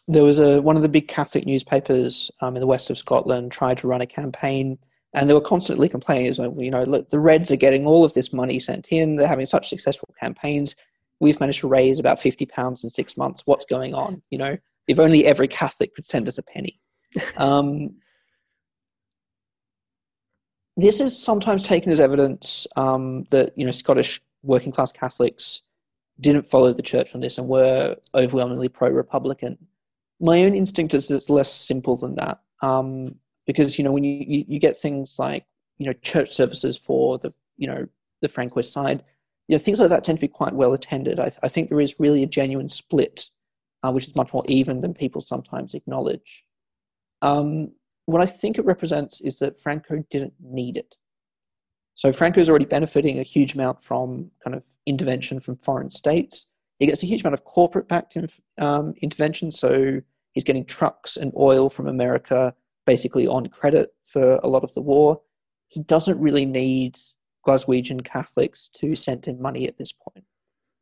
there 0.10 0.24
was 0.24 0.40
a 0.40 0.62
one 0.62 0.76
of 0.76 0.82
the 0.82 0.90
big 0.90 1.08
Catholic 1.08 1.46
newspapers 1.46 2.30
um, 2.42 2.58
in 2.58 2.60
the 2.60 2.68
west 2.68 2.90
of 2.90 2.98
Scotland 2.98 3.54
tried 3.54 3.78
to 3.78 3.88
run 3.88 4.02
a 4.02 4.06
campaign 4.06 4.78
and 5.14 5.30
they 5.30 5.34
were 5.34 5.42
constantly 5.42 5.90
complaining, 5.90 6.34
you 6.62 6.70
know, 6.70 6.84
look, 6.84 7.10
the 7.10 7.20
Reds 7.20 7.52
are 7.52 7.56
getting 7.56 7.88
all 7.88 8.06
of 8.06 8.14
this 8.14 8.32
money 8.32 8.60
sent 8.60 8.90
in. 8.90 9.16
They're 9.16 9.28
having 9.28 9.48
such 9.48 9.70
successful 9.70 10.14
campaigns. 10.20 10.76
We've 11.20 11.40
managed 11.40 11.62
to 11.62 11.68
raise 11.68 12.00
about 12.00 12.20
fifty 12.20 12.46
pounds 12.46 12.84
in 12.84 12.90
six 12.90 13.18
months. 13.18 13.42
What's 13.46 13.66
going 13.66 13.94
on? 13.94 14.22
You 14.30 14.38
know, 14.38 14.58
if 14.88 15.00
only 15.00 15.26
every 15.26 15.48
Catholic 15.48 15.96
could 15.96 16.06
send 16.06 16.28
us 16.28 16.38
a 16.38 16.44
penny. 16.44 16.80
Um, 17.38 17.96
this 20.78 21.02
is 21.02 21.22
sometimes 21.22 21.64
taken 21.64 21.92
as 21.92 22.00
evidence 22.00 22.68
um, 22.76 23.26
that 23.32 23.52
you 23.58 23.66
know 23.66 23.72
Scottish 23.72 24.22
working 24.44 24.72
class 24.72 24.92
Catholics 24.92 25.62
didn't 26.20 26.50
follow 26.50 26.74
the 26.74 26.82
church 26.82 27.14
on 27.16 27.22
this 27.22 27.38
and 27.38 27.48
were 27.48 27.96
overwhelmingly 28.14 28.70
pro-republican. 28.70 29.58
My 30.20 30.44
own 30.44 30.54
instinct 30.54 30.94
is 30.94 31.10
it's 31.10 31.30
less 31.30 31.52
simple 31.52 31.96
than 31.96 32.16
that. 32.16 32.40
Um, 32.62 33.16
because 33.46 33.78
you 33.78 33.84
know 33.84 33.92
when 33.92 34.04
you, 34.04 34.24
you, 34.28 34.46
you 34.48 34.60
get 34.60 34.80
things 34.80 35.16
like 35.18 35.46
you 35.78 35.86
know 35.86 35.94
church 35.94 36.32
services 36.32 36.78
for 36.78 37.18
the 37.18 37.32
you 37.58 37.68
know 37.68 37.88
the 38.22 38.28
Franquist 38.28 38.72
side, 38.72 39.04
you 39.50 39.56
know 39.56 39.60
things 39.60 39.80
like 39.80 39.90
that 39.90 40.04
tend 40.04 40.20
to 40.20 40.22
be 40.22 40.28
quite 40.28 40.54
well 40.54 40.74
attended. 40.74 41.20
I, 41.20 41.32
I 41.42 41.50
think 41.50 41.70
there 41.70 41.82
is 41.82 41.96
really 41.98 42.22
a 42.22 42.28
genuine 42.28 42.70
split, 42.70 43.32
uh, 43.82 43.92
which 43.92 44.08
is 44.08 44.16
much 44.16 44.32
more 44.32 44.44
even 44.48 44.82
than 44.82 44.94
people 44.94 45.22
sometimes 45.22 45.74
acknowledge. 45.74 46.46
Um, 47.24 47.72
what 48.06 48.22
I 48.22 48.28
think 48.28 48.60
it 48.60 48.66
represents 48.66 49.20
is 49.22 49.40
that 49.40 49.60
Franco 49.60 50.04
didn't 50.12 50.34
need 50.40 50.78
it. 50.78 50.96
So 51.96 52.14
Franco 52.14 52.40
is 52.40 52.48
already 52.48 52.66
benefiting 52.66 53.18
a 53.18 53.24
huge 53.24 53.56
amount 53.56 53.84
from 53.84 54.30
kind 54.44 54.56
of 54.56 54.62
intervention 54.86 55.40
from 55.40 55.58
foreign 55.58 55.90
states. 55.90 56.46
He 56.78 56.86
gets 56.86 57.02
a 57.02 57.08
huge 57.08 57.22
amount 57.22 57.34
of 57.34 57.44
corporate-backed 57.44 58.18
um, 58.60 58.94
intervention. 59.02 59.52
So 59.52 60.00
he's 60.34 60.44
getting 60.44 60.64
trucks 60.64 61.18
and 61.18 61.34
oil 61.36 61.72
from 61.72 61.88
America 61.88 62.54
basically 62.86 63.26
on 63.28 63.48
credit 63.48 63.96
for 64.04 64.36
a 64.44 64.48
lot 64.48 64.64
of 64.64 64.74
the 64.76 64.82
war. 64.82 65.22
He 65.70 65.82
doesn't 65.82 66.20
really 66.20 66.46
need 66.46 67.00
Glaswegian 67.50 68.04
Catholics 68.04 68.70
to 68.76 68.96
send 68.96 69.28
in 69.28 69.42
money 69.42 69.68
at 69.68 69.78
this 69.78 69.92
point. 69.92 70.26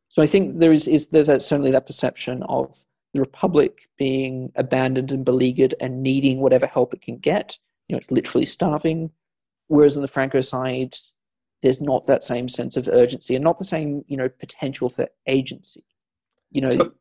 So 0.10 0.21
I 0.21 0.25
think 0.25 0.60
there 0.60 0.71
is, 0.71 0.88
is 0.88 1.08
there's 1.08 1.27
certainly 1.27 1.71
that 1.71 1.86
perception 1.86 2.43
of 2.43 2.77
the 3.13 3.19
Republic 3.19 3.89
being 3.97 4.51
abandoned 4.56 5.12
and 5.12 5.23
beleaguered 5.23 5.75
and 5.80 6.03
needing 6.03 6.39
whatever 6.39 6.67
help 6.67 6.93
it 6.93 7.01
can 7.01 7.17
get. 7.17 7.58
You 7.88 7.93
know, 7.93 7.97
it's 7.97 8.12
literally 8.12 8.45
starving. 8.45 9.12
Whereas 9.67 9.95
on 9.95 10.01
the 10.01 10.08
Franco 10.08 10.41
side, 10.41 10.95
there's 11.62 11.82
not 11.82 12.06
that 12.08 12.23
same 12.23 12.47
sense 12.47 12.77
of 12.77 12.88
urgency 12.88 13.36
and 13.36 13.43
not 13.43 13.60
the 13.60 13.65
same, 13.65 14.03
you 14.08 14.17
know, 14.17 14.30
potential 14.30 14.89
for 14.89 15.08
agency. 15.27 15.84
You 16.51 16.62
know, 16.62 16.69
so 16.69 16.93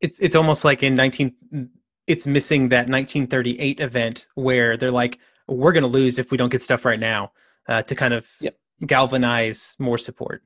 it's 0.00 0.18
it's 0.18 0.34
almost 0.34 0.64
like 0.64 0.82
in 0.82 0.96
19 0.96 1.70
it's 2.06 2.26
missing 2.26 2.70
that 2.70 2.88
1938 2.88 3.78
event 3.78 4.26
where 4.34 4.76
they're 4.76 4.90
like, 4.90 5.18
we're 5.46 5.72
going 5.72 5.82
to 5.82 5.88
lose 5.88 6.18
if 6.18 6.32
we 6.32 6.36
don't 6.36 6.50
get 6.50 6.62
stuff 6.62 6.84
right 6.84 6.98
now 6.98 7.30
uh, 7.68 7.82
to 7.82 7.94
kind 7.94 8.14
of 8.14 8.26
yep. 8.40 8.58
Galvanize 8.86 9.76
more 9.78 9.98
support. 9.98 10.42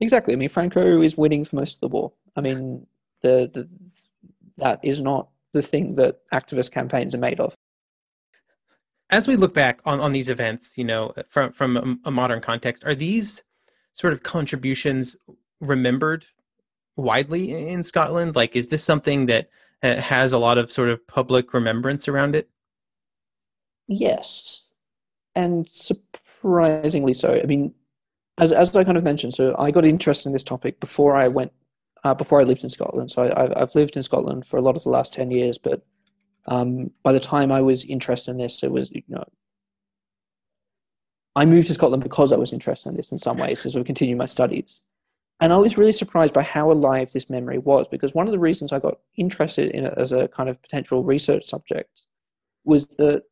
Exactly. 0.00 0.34
I 0.34 0.36
mean, 0.36 0.48
Franco 0.48 1.00
is 1.00 1.16
winning 1.16 1.44
for 1.44 1.56
most 1.56 1.76
of 1.76 1.80
the 1.80 1.88
war. 1.88 2.12
I 2.36 2.40
mean, 2.40 2.86
the, 3.20 3.50
the 3.52 3.68
that 4.58 4.80
is 4.82 5.00
not 5.00 5.28
the 5.52 5.62
thing 5.62 5.94
that 5.94 6.18
activist 6.32 6.72
campaigns 6.72 7.14
are 7.14 7.18
made 7.18 7.40
of. 7.40 7.54
As 9.10 9.28
we 9.28 9.36
look 9.36 9.54
back 9.54 9.80
on, 9.84 10.00
on 10.00 10.12
these 10.12 10.30
events, 10.30 10.76
you 10.76 10.84
know, 10.84 11.12
from 11.28 11.52
from 11.52 11.76
a, 11.76 12.08
a 12.08 12.10
modern 12.10 12.40
context, 12.40 12.84
are 12.84 12.94
these 12.94 13.44
sort 13.92 14.12
of 14.12 14.22
contributions 14.22 15.14
remembered 15.60 16.26
widely 16.96 17.68
in 17.68 17.82
Scotland? 17.82 18.34
Like, 18.34 18.56
is 18.56 18.68
this 18.68 18.82
something 18.82 19.26
that 19.26 19.50
uh, 19.82 19.96
has 19.96 20.32
a 20.32 20.38
lot 20.38 20.58
of 20.58 20.72
sort 20.72 20.88
of 20.88 21.06
public 21.06 21.52
remembrance 21.52 22.08
around 22.08 22.34
it? 22.34 22.48
Yes, 23.86 24.64
and 25.34 25.68
surprisingly 26.42 27.14
so. 27.14 27.40
I 27.42 27.46
mean, 27.46 27.74
as 28.38 28.52
as 28.52 28.74
I 28.74 28.84
kind 28.84 28.96
of 28.96 29.04
mentioned, 29.04 29.34
so 29.34 29.54
I 29.58 29.70
got 29.70 29.84
interested 29.84 30.28
in 30.28 30.32
this 30.32 30.42
topic 30.42 30.80
before 30.80 31.16
I 31.16 31.28
went, 31.28 31.52
uh, 32.04 32.14
before 32.14 32.40
I 32.40 32.44
lived 32.44 32.64
in 32.64 32.70
Scotland. 32.70 33.10
So 33.10 33.32
I, 33.36 33.58
have 33.58 33.74
lived 33.74 33.96
in 33.96 34.02
Scotland 34.02 34.46
for 34.46 34.56
a 34.56 34.62
lot 34.62 34.76
of 34.76 34.82
the 34.82 34.90
last 34.90 35.12
ten 35.12 35.30
years, 35.30 35.58
but 35.58 35.82
um, 36.46 36.90
by 37.02 37.12
the 37.12 37.20
time 37.20 37.52
I 37.52 37.60
was 37.60 37.84
interested 37.84 38.32
in 38.32 38.38
this, 38.38 38.62
it 38.62 38.72
was 38.72 38.90
you 38.90 39.02
know. 39.08 39.24
I 41.34 41.46
moved 41.46 41.68
to 41.68 41.74
Scotland 41.74 42.02
because 42.02 42.30
I 42.30 42.36
was 42.36 42.52
interested 42.52 42.90
in 42.90 42.96
this 42.96 43.10
in 43.10 43.18
some 43.18 43.38
ways, 43.38 43.62
to 43.62 43.70
sort 43.70 43.80
of 43.80 43.86
continue 43.86 44.16
my 44.16 44.26
studies. 44.26 44.80
And 45.40 45.52
I 45.52 45.56
was 45.56 45.78
really 45.78 45.92
surprised 45.92 46.34
by 46.34 46.42
how 46.42 46.70
alive 46.70 47.10
this 47.10 47.30
memory 47.30 47.58
was 47.58 47.88
because 47.88 48.14
one 48.14 48.28
of 48.28 48.32
the 48.32 48.38
reasons 48.38 48.70
I 48.70 48.78
got 48.78 48.98
interested 49.16 49.70
in 49.70 49.86
it 49.86 49.94
as 49.96 50.12
a 50.12 50.28
kind 50.28 50.48
of 50.48 50.60
potential 50.62 51.02
research 51.02 51.46
subject 51.46 52.02
was 52.64 52.86
that 52.98 53.24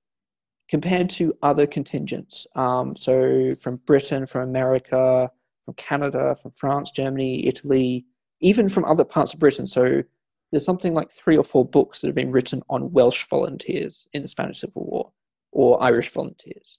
compared 0.70 1.10
to 1.10 1.34
other 1.42 1.66
contingents, 1.66 2.46
um, 2.54 2.96
so 2.96 3.50
from 3.60 3.76
Britain, 3.86 4.24
from 4.24 4.48
America, 4.48 5.28
from 5.64 5.74
Canada, 5.74 6.36
from 6.40 6.52
France, 6.52 6.92
Germany, 6.92 7.46
Italy, 7.46 8.06
even 8.40 8.68
from 8.68 8.84
other 8.84 9.04
parts 9.04 9.34
of 9.34 9.40
Britain. 9.40 9.66
So 9.66 10.02
there's 10.50 10.64
something 10.64 10.94
like 10.94 11.10
three 11.10 11.36
or 11.36 11.42
four 11.42 11.64
books 11.64 12.00
that 12.00 12.06
have 12.06 12.14
been 12.14 12.30
written 12.30 12.62
on 12.70 12.92
Welsh 12.92 13.26
volunteers 13.26 14.06
in 14.12 14.22
the 14.22 14.28
Spanish 14.28 14.60
Civil 14.60 14.84
War 14.86 15.12
or 15.50 15.82
Irish 15.82 16.10
volunteers. 16.10 16.78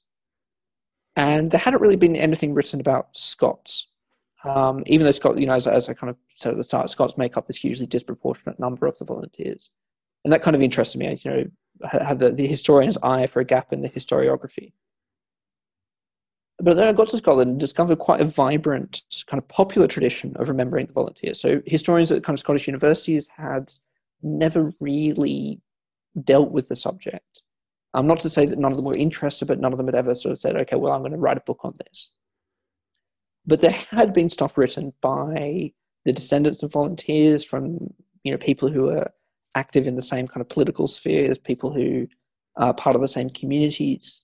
And 1.18 1.52
there 1.52 1.60
hadn't 1.60 1.82
really 1.82 1.98
been 1.98 2.16
anything 2.16 2.54
written 2.54 2.80
about 2.80 3.10
Scots. 3.12 3.88
Um, 4.46 4.84
even 4.88 5.06
though 5.06 5.12
Scots, 5.12 5.38
you 5.38 5.46
know, 5.46 5.54
as, 5.54 5.68
as, 5.68 5.90
I 5.90 5.94
kind 5.94 6.10
of 6.10 6.18
said 6.30 6.52
at 6.52 6.58
the 6.58 6.64
start, 6.64 6.90
Scots 6.90 7.18
make 7.18 7.36
up 7.36 7.46
this 7.46 7.58
hugely 7.58 7.86
disproportionate 7.86 8.58
number 8.58 8.88
of 8.88 8.98
the 8.98 9.06
volunteers, 9.06 9.70
and 10.24 10.34
that 10.34 10.42
kind 10.42 10.56
of 10.56 10.62
interested 10.64 10.98
me. 10.98 11.20
You 11.22 11.32
know, 11.32 11.44
had 11.90 12.20
the, 12.20 12.32
the 12.32 12.48
historian's 12.48 12.98
eye 13.04 13.28
for 13.28 13.40
a 13.40 13.46
gap 13.46 13.72
in 13.74 13.82
the 13.82 13.90
historiography. 13.90 14.74
but 16.62 16.76
then 16.76 16.88
I 16.88 16.94
got 16.94 17.08
to 17.10 17.18
Scotland 17.18 17.52
and 17.52 17.60
discovered 17.60 17.98
quite 17.98 18.22
a 18.22 18.26
vibrant, 18.26 19.02
kind 19.26 19.42
of 19.42 19.48
popular 19.48 19.88
tradition 19.88 20.36
of 20.38 20.48
remembering 20.48 20.86
the 20.86 20.94
volunteers. 20.94 21.40
So 21.40 21.62
historians 21.66 22.12
at 22.12 22.24
kind 22.24 22.36
of 22.36 22.40
Scottish 22.40 22.68
universities 22.68 23.28
had 23.36 23.72
never 24.22 24.72
really 24.80 25.60
dealt 26.24 26.52
with 26.52 26.68
the 26.68 26.76
subject. 26.76 27.42
Um, 27.94 28.08
not 28.08 28.20
to 28.22 28.30
say 28.30 28.46
that 28.46 28.60
none 28.60 28.72
of 28.72 28.78
them 28.78 28.86
were 28.86 28.96
interested, 28.96 29.48
but 29.48 29.60
none 29.60 29.74
of 29.74 29.78
them 29.78 29.88
had 29.88 29.96
ever 29.96 30.16
sort 30.16 30.32
of 30.32 30.38
said, 30.38 30.56
okay, 30.56 30.76
well, 30.76 30.94
I'm 30.94 31.02
going 31.02 31.12
to 31.12 31.18
write 31.18 31.38
a 31.38 31.42
book 31.42 31.60
on 31.64 31.74
this. 31.78 32.10
But 33.46 33.62
there 33.62 33.72
had 33.72 34.14
been 34.14 34.30
stuff 34.30 34.58
written 34.58 34.94
by 35.02 35.74
the 36.06 36.14
descendants 36.14 36.64
of 36.64 36.72
volunteers 36.72 37.44
from, 37.44 37.94
you 38.24 38.32
know, 38.32 38.38
people 38.38 38.70
who 38.70 38.90
are 38.90 39.12
active 39.56 39.88
in 39.88 39.96
the 39.96 40.02
same 40.02 40.28
kind 40.28 40.42
of 40.42 40.50
political 40.50 40.88
spheres, 40.88 41.38
people 41.38 41.74
who 41.74 42.08
are 42.56 42.74
part 42.74 42.96
of 42.96 43.02
the 43.02 43.08
same 43.08 43.30
communities. 43.30 44.24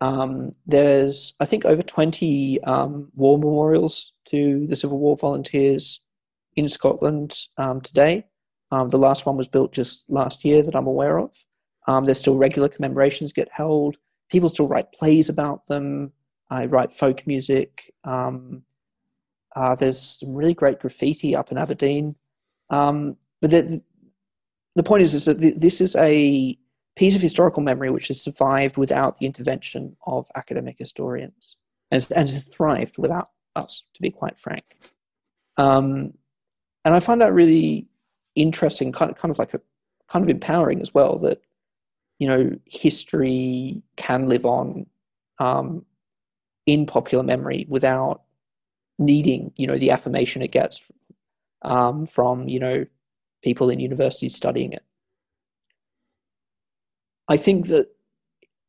Um, 0.00 0.52
there's, 0.66 1.34
I 1.40 1.44
think, 1.44 1.64
over 1.64 1.82
20 1.82 2.62
um, 2.64 3.10
war 3.14 3.38
memorials 3.38 4.12
to 4.26 4.66
the 4.66 4.76
Civil 4.76 4.98
War 4.98 5.16
volunteers 5.16 6.00
in 6.56 6.68
Scotland 6.68 7.36
um, 7.56 7.80
today. 7.80 8.24
Um, 8.70 8.90
the 8.90 8.98
last 8.98 9.26
one 9.26 9.36
was 9.36 9.48
built 9.48 9.72
just 9.72 10.04
last 10.08 10.44
year 10.44 10.62
that 10.62 10.74
I'm 10.74 10.86
aware 10.86 11.18
of. 11.18 11.34
Um, 11.86 12.04
there's 12.04 12.18
still 12.18 12.36
regular 12.36 12.68
commemorations 12.68 13.32
get 13.32 13.48
held. 13.50 13.96
People 14.30 14.48
still 14.48 14.66
write 14.66 14.92
plays 14.92 15.28
about 15.28 15.66
them. 15.66 16.12
I 16.50 16.66
write 16.66 16.92
folk 16.92 17.26
music. 17.26 17.92
Um, 18.04 18.62
uh, 19.56 19.74
there's 19.74 20.20
some 20.20 20.34
really 20.34 20.54
great 20.54 20.80
graffiti 20.80 21.34
up 21.34 21.50
in 21.50 21.58
Aberdeen. 21.58 22.14
but 22.68 23.16
the, 23.40 23.82
the 24.78 24.84
point 24.84 25.02
is, 25.02 25.12
is 25.12 25.24
that 25.24 25.40
this 25.60 25.80
is 25.80 25.96
a 25.96 26.56
piece 26.94 27.16
of 27.16 27.20
historical 27.20 27.64
memory 27.64 27.90
which 27.90 28.06
has 28.08 28.22
survived 28.22 28.76
without 28.76 29.18
the 29.18 29.26
intervention 29.26 29.96
of 30.06 30.28
academic 30.36 30.76
historians 30.78 31.56
and, 31.90 32.06
and 32.14 32.28
has 32.28 32.44
thrived 32.44 32.96
without 32.96 33.28
us, 33.56 33.82
to 33.94 34.00
be 34.00 34.10
quite 34.10 34.38
frank. 34.38 34.64
Um, 35.56 36.14
and 36.84 36.94
I 36.94 37.00
find 37.00 37.20
that 37.20 37.32
really 37.32 37.88
interesting, 38.36 38.92
kind 38.92 39.10
of, 39.10 39.16
kind 39.16 39.32
of 39.32 39.38
like 39.40 39.52
a 39.52 39.60
kind 40.08 40.22
of 40.22 40.28
empowering 40.28 40.80
as 40.80 40.94
well. 40.94 41.16
That 41.18 41.42
you 42.20 42.28
know, 42.28 42.56
history 42.64 43.82
can 43.96 44.28
live 44.28 44.46
on 44.46 44.86
um, 45.40 45.84
in 46.66 46.86
popular 46.86 47.24
memory 47.24 47.66
without 47.68 48.22
needing, 49.00 49.52
you 49.56 49.66
know, 49.66 49.76
the 49.76 49.90
affirmation 49.90 50.40
it 50.40 50.52
gets 50.52 50.80
um, 51.62 52.06
from 52.06 52.48
you 52.48 52.60
know 52.60 52.86
people 53.42 53.70
in 53.70 53.80
universities 53.80 54.34
studying 54.34 54.72
it. 54.72 54.84
I 57.28 57.36
think 57.36 57.68
that 57.68 57.88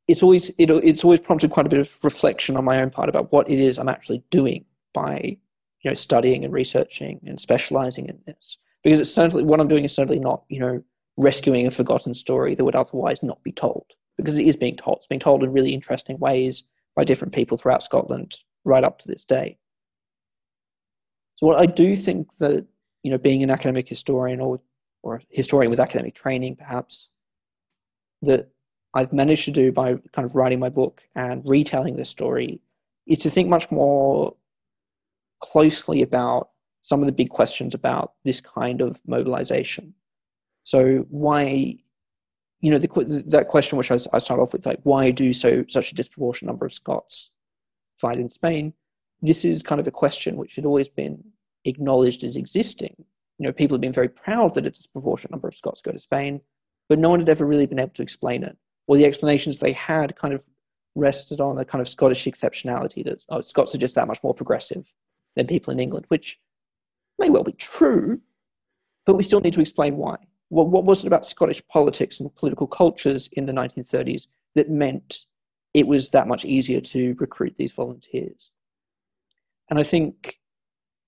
it's 0.08 0.24
always 0.24 0.50
it, 0.58 0.70
it's 0.70 1.04
always 1.04 1.20
prompted 1.20 1.52
quite 1.52 1.66
a 1.66 1.70
bit 1.70 1.80
of 1.80 1.98
reflection 2.04 2.58
on 2.58 2.66
my 2.66 2.82
own 2.82 2.90
part 2.90 3.10
about 3.10 3.32
what 3.32 3.50
it 3.50 3.60
is 3.60 3.78
I'm 3.78 3.90
actually 3.90 4.24
doing 4.32 4.66
by 4.94 5.38
you 5.82 5.92
know 5.92 5.94
studying 5.94 6.44
and 6.44 6.54
researching 6.54 7.22
and 7.26 7.40
specializing 7.40 8.08
in 8.08 8.20
this 8.26 8.58
because 8.84 9.00
it's 9.00 9.14
certainly 9.14 9.44
what 9.44 9.60
I'm 9.60 9.68
doing 9.68 9.86
is 9.86 9.94
certainly 9.94 10.20
not 10.20 10.44
you 10.50 10.60
know 10.60 10.84
rescuing 11.16 11.68
a 11.68 11.72
forgotten 11.72 12.14
story 12.14 12.56
that 12.56 12.66
would 12.66 12.76
otherwise 12.76 13.22
not 13.22 13.44
be 13.44 13.52
told 13.52 13.86
because 14.18 14.38
it 14.38 14.48
is 14.48 14.58
being 14.58 14.76
told. 14.76 14.98
It's 14.98 15.08
being 15.08 15.20
told 15.20 15.44
in 15.44 15.54
really 15.54 15.74
interesting 15.74 16.18
ways 16.20 16.64
by 16.96 17.04
different 17.04 17.34
people 17.34 17.58
throughout 17.58 17.84
Scotland 17.84 18.36
right 18.66 18.84
up 18.84 19.00
to 19.00 19.08
this 19.08 19.24
day. 19.24 19.58
So 21.36 21.48
what 21.48 21.60
I 21.60 21.66
do 21.66 21.96
think 21.96 22.28
that 22.40 22.66
you 23.04 23.12
know 23.12 23.18
being 23.18 23.44
an 23.44 23.50
academic 23.50 23.88
historian 23.88 24.40
or 24.40 24.60
or 25.02 25.22
historian 25.30 25.70
with 25.70 25.80
academic 25.80 26.14
training 26.14 26.56
perhaps 26.56 27.10
that 28.22 28.50
I've 28.94 29.14
managed 29.14 29.46
to 29.46 29.52
do 29.52 29.72
by 29.72 29.96
kind 30.14 30.26
of 30.26 30.36
writing 30.36 30.60
my 30.60 30.70
book 30.70 31.04
and 31.16 31.42
retelling 31.46 31.96
the 31.96 32.06
story 32.06 32.60
is 33.08 33.20
to 33.20 33.30
think 33.30 33.48
much 33.48 33.70
more 33.72 34.36
closely 35.42 36.02
about 36.02 36.50
some 36.82 37.02
of 37.02 37.06
the 37.06 37.12
big 37.12 37.30
questions 37.30 37.74
about 37.74 38.14
this 38.24 38.42
kind 38.42 38.82
of 38.82 39.02
mobilization. 39.06 39.94
So 40.64 41.06
why, 41.10 41.76
you 42.62 42.72
know, 42.72 42.78
the, 42.78 43.24
that 43.28 43.48
question 43.48 43.78
which 43.78 43.92
I, 43.92 43.98
I 44.14 44.20
start 44.20 44.40
off 44.40 44.54
with, 44.54 44.66
like, 44.66 44.80
why 44.84 45.12
do 45.12 45.34
so 45.34 45.66
such 45.68 45.92
a 45.92 45.96
disproportionate 45.96 46.48
number 46.48 46.66
of 46.66 46.74
Scots 46.74 47.32
fight 47.98 48.18
in 48.18 48.30
Spain? 48.30 48.74
This 49.22 49.44
is 49.46 49.64
kind 49.64 49.82
of 49.82 49.88
a 49.88 49.92
question 49.92 50.38
which 50.38 50.56
had 50.56 50.66
always 50.66 50.90
been 50.90 51.24
acknowledged 51.66 52.24
as 52.24 52.36
existing. 52.36 52.96
You 53.38 53.46
know, 53.46 53.52
people 53.52 53.76
have 53.76 53.82
been 53.82 53.94
very 53.94 54.10
proud 54.10 54.54
that 54.56 54.66
a 54.66 54.72
disproportionate 54.72 55.32
number 55.32 55.48
of 55.48 55.56
Scots 55.56 55.82
go 55.82 55.92
to 55.92 56.00
Spain, 56.00 56.42
but 56.88 57.00
no 57.00 57.10
one 57.10 57.20
had 57.20 57.30
ever 57.30 57.46
really 57.46 57.66
been 57.66 57.80
able 57.80 57.94
to 57.94 58.02
explain 58.02 58.44
it. 58.44 58.58
Or 58.88 58.98
the 58.98 59.06
explanations 59.06 59.58
they 59.58 59.74
had 59.74 60.16
kind 60.16 60.34
of 60.34 60.48
rested 60.96 61.40
on 61.40 61.58
a 61.58 61.66
kind 61.66 61.82
of 61.82 61.88
Scottish 61.88 62.26
exceptionality 62.26 63.04
that 63.06 63.24
oh, 63.30 63.42
Scots 63.42 63.76
are 63.76 63.80
just 63.80 63.96
that 63.96 64.08
much 64.08 64.22
more 64.24 64.34
progressive 64.34 64.92
than 65.36 65.48
people 65.48 65.72
in 65.72 65.80
England, 65.80 66.06
which 66.10 66.40
may 67.18 67.30
well 67.30 67.44
be 67.44 67.54
true, 67.54 68.20
but 69.06 69.16
we 69.16 69.24
still 69.24 69.42
need 69.42 69.54
to 69.54 69.62
explain 69.62 69.96
why. 69.98 70.18
What, 70.50 70.68
what 70.68 70.86
was 70.86 71.02
it 71.02 71.08
about 71.08 71.26
Scottish 71.26 71.66
politics 71.68 72.20
and 72.20 72.34
political 72.36 72.68
cultures 72.68 73.30
in 73.34 73.46
the 73.46 73.54
1930s 73.54 74.28
that 74.56 74.70
meant 74.70 75.26
it 75.74 75.88
was 75.88 76.10
that 76.10 76.28
much 76.28 76.44
easier 76.44 76.82
to 76.82 77.16
recruit 77.20 77.56
these 77.58 77.72
volunteers? 77.72 78.50
And 79.70 79.78
I 79.78 79.84
think 79.84 80.39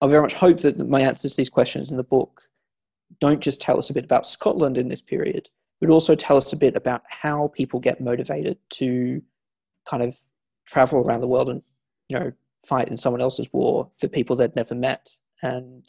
I 0.01 0.07
very 0.07 0.21
much 0.21 0.33
hope 0.33 0.61
that 0.61 0.79
my 0.89 1.01
answers 1.01 1.31
to 1.31 1.37
these 1.37 1.49
questions 1.49 1.91
in 1.91 1.97
the 1.97 2.03
book 2.03 2.41
don't 3.19 3.39
just 3.39 3.61
tell 3.61 3.77
us 3.77 3.89
a 3.89 3.93
bit 3.93 4.03
about 4.03 4.25
Scotland 4.25 4.77
in 4.77 4.87
this 4.87 5.01
period, 5.01 5.49
but 5.79 5.89
also 5.89 6.15
tell 6.15 6.37
us 6.37 6.51
a 6.53 6.57
bit 6.57 6.75
about 6.75 7.03
how 7.07 7.49
people 7.49 7.79
get 7.79 8.01
motivated 8.01 8.57
to 8.71 9.21
kind 9.87 10.01
of 10.01 10.17
travel 10.65 11.01
around 11.01 11.21
the 11.21 11.27
world 11.27 11.49
and 11.49 11.61
you 12.07 12.17
know 12.17 12.31
fight 12.65 12.87
in 12.87 12.97
someone 12.97 13.21
else's 13.21 13.51
war 13.51 13.89
for 13.99 14.07
people 14.07 14.35
they'd 14.35 14.55
never 14.55 14.75
met. 14.75 15.11
And 15.43 15.85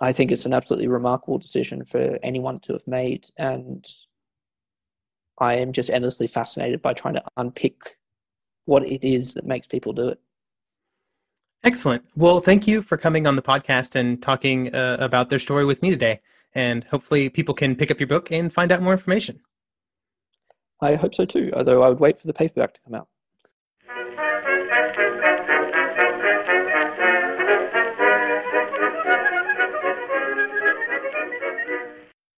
i 0.00 0.12
think 0.12 0.30
it's 0.30 0.46
an 0.46 0.52
absolutely 0.52 0.88
remarkable 0.88 1.38
decision 1.38 1.84
for 1.84 2.18
anyone 2.22 2.58
to 2.60 2.72
have 2.72 2.86
made. 2.86 3.26
And 3.38 3.86
i 5.38 5.54
am 5.54 5.72
just 5.72 5.90
endlessly 5.90 6.26
fascinated 6.26 6.82
by 6.82 6.92
trying 6.92 7.14
to 7.14 7.24
unpick 7.36 7.96
what 8.64 8.84
it 8.84 9.06
is 9.06 9.34
that 9.34 9.46
makes 9.46 9.66
people 9.66 9.92
do 9.92 10.08
it 10.08 10.20
excellent 11.64 12.04
well 12.16 12.40
thank 12.40 12.66
you 12.66 12.82
for 12.82 12.96
coming 12.96 13.26
on 13.26 13.36
the 13.36 13.42
podcast 13.42 13.96
and 13.96 14.22
talking 14.22 14.74
uh, 14.74 14.96
about 15.00 15.30
their 15.30 15.38
story 15.38 15.64
with 15.64 15.82
me 15.82 15.90
today 15.90 16.20
and 16.56 16.84
hopefully 16.84 17.28
people 17.28 17.54
can 17.54 17.76
pick 17.76 17.90
up 17.90 18.00
your 18.00 18.06
book 18.06 18.32
and 18.32 18.52
find 18.52 18.72
out 18.72 18.82
more 18.82 18.94
information. 18.94 19.40
I 20.80 20.94
hope 20.94 21.14
so 21.14 21.26
too, 21.26 21.52
although 21.54 21.82
I 21.82 21.90
would 21.90 22.00
wait 22.00 22.18
for 22.18 22.26
the 22.26 22.32
paperback 22.32 22.74
to 22.74 22.80
come 22.80 22.94
out. 22.94 23.08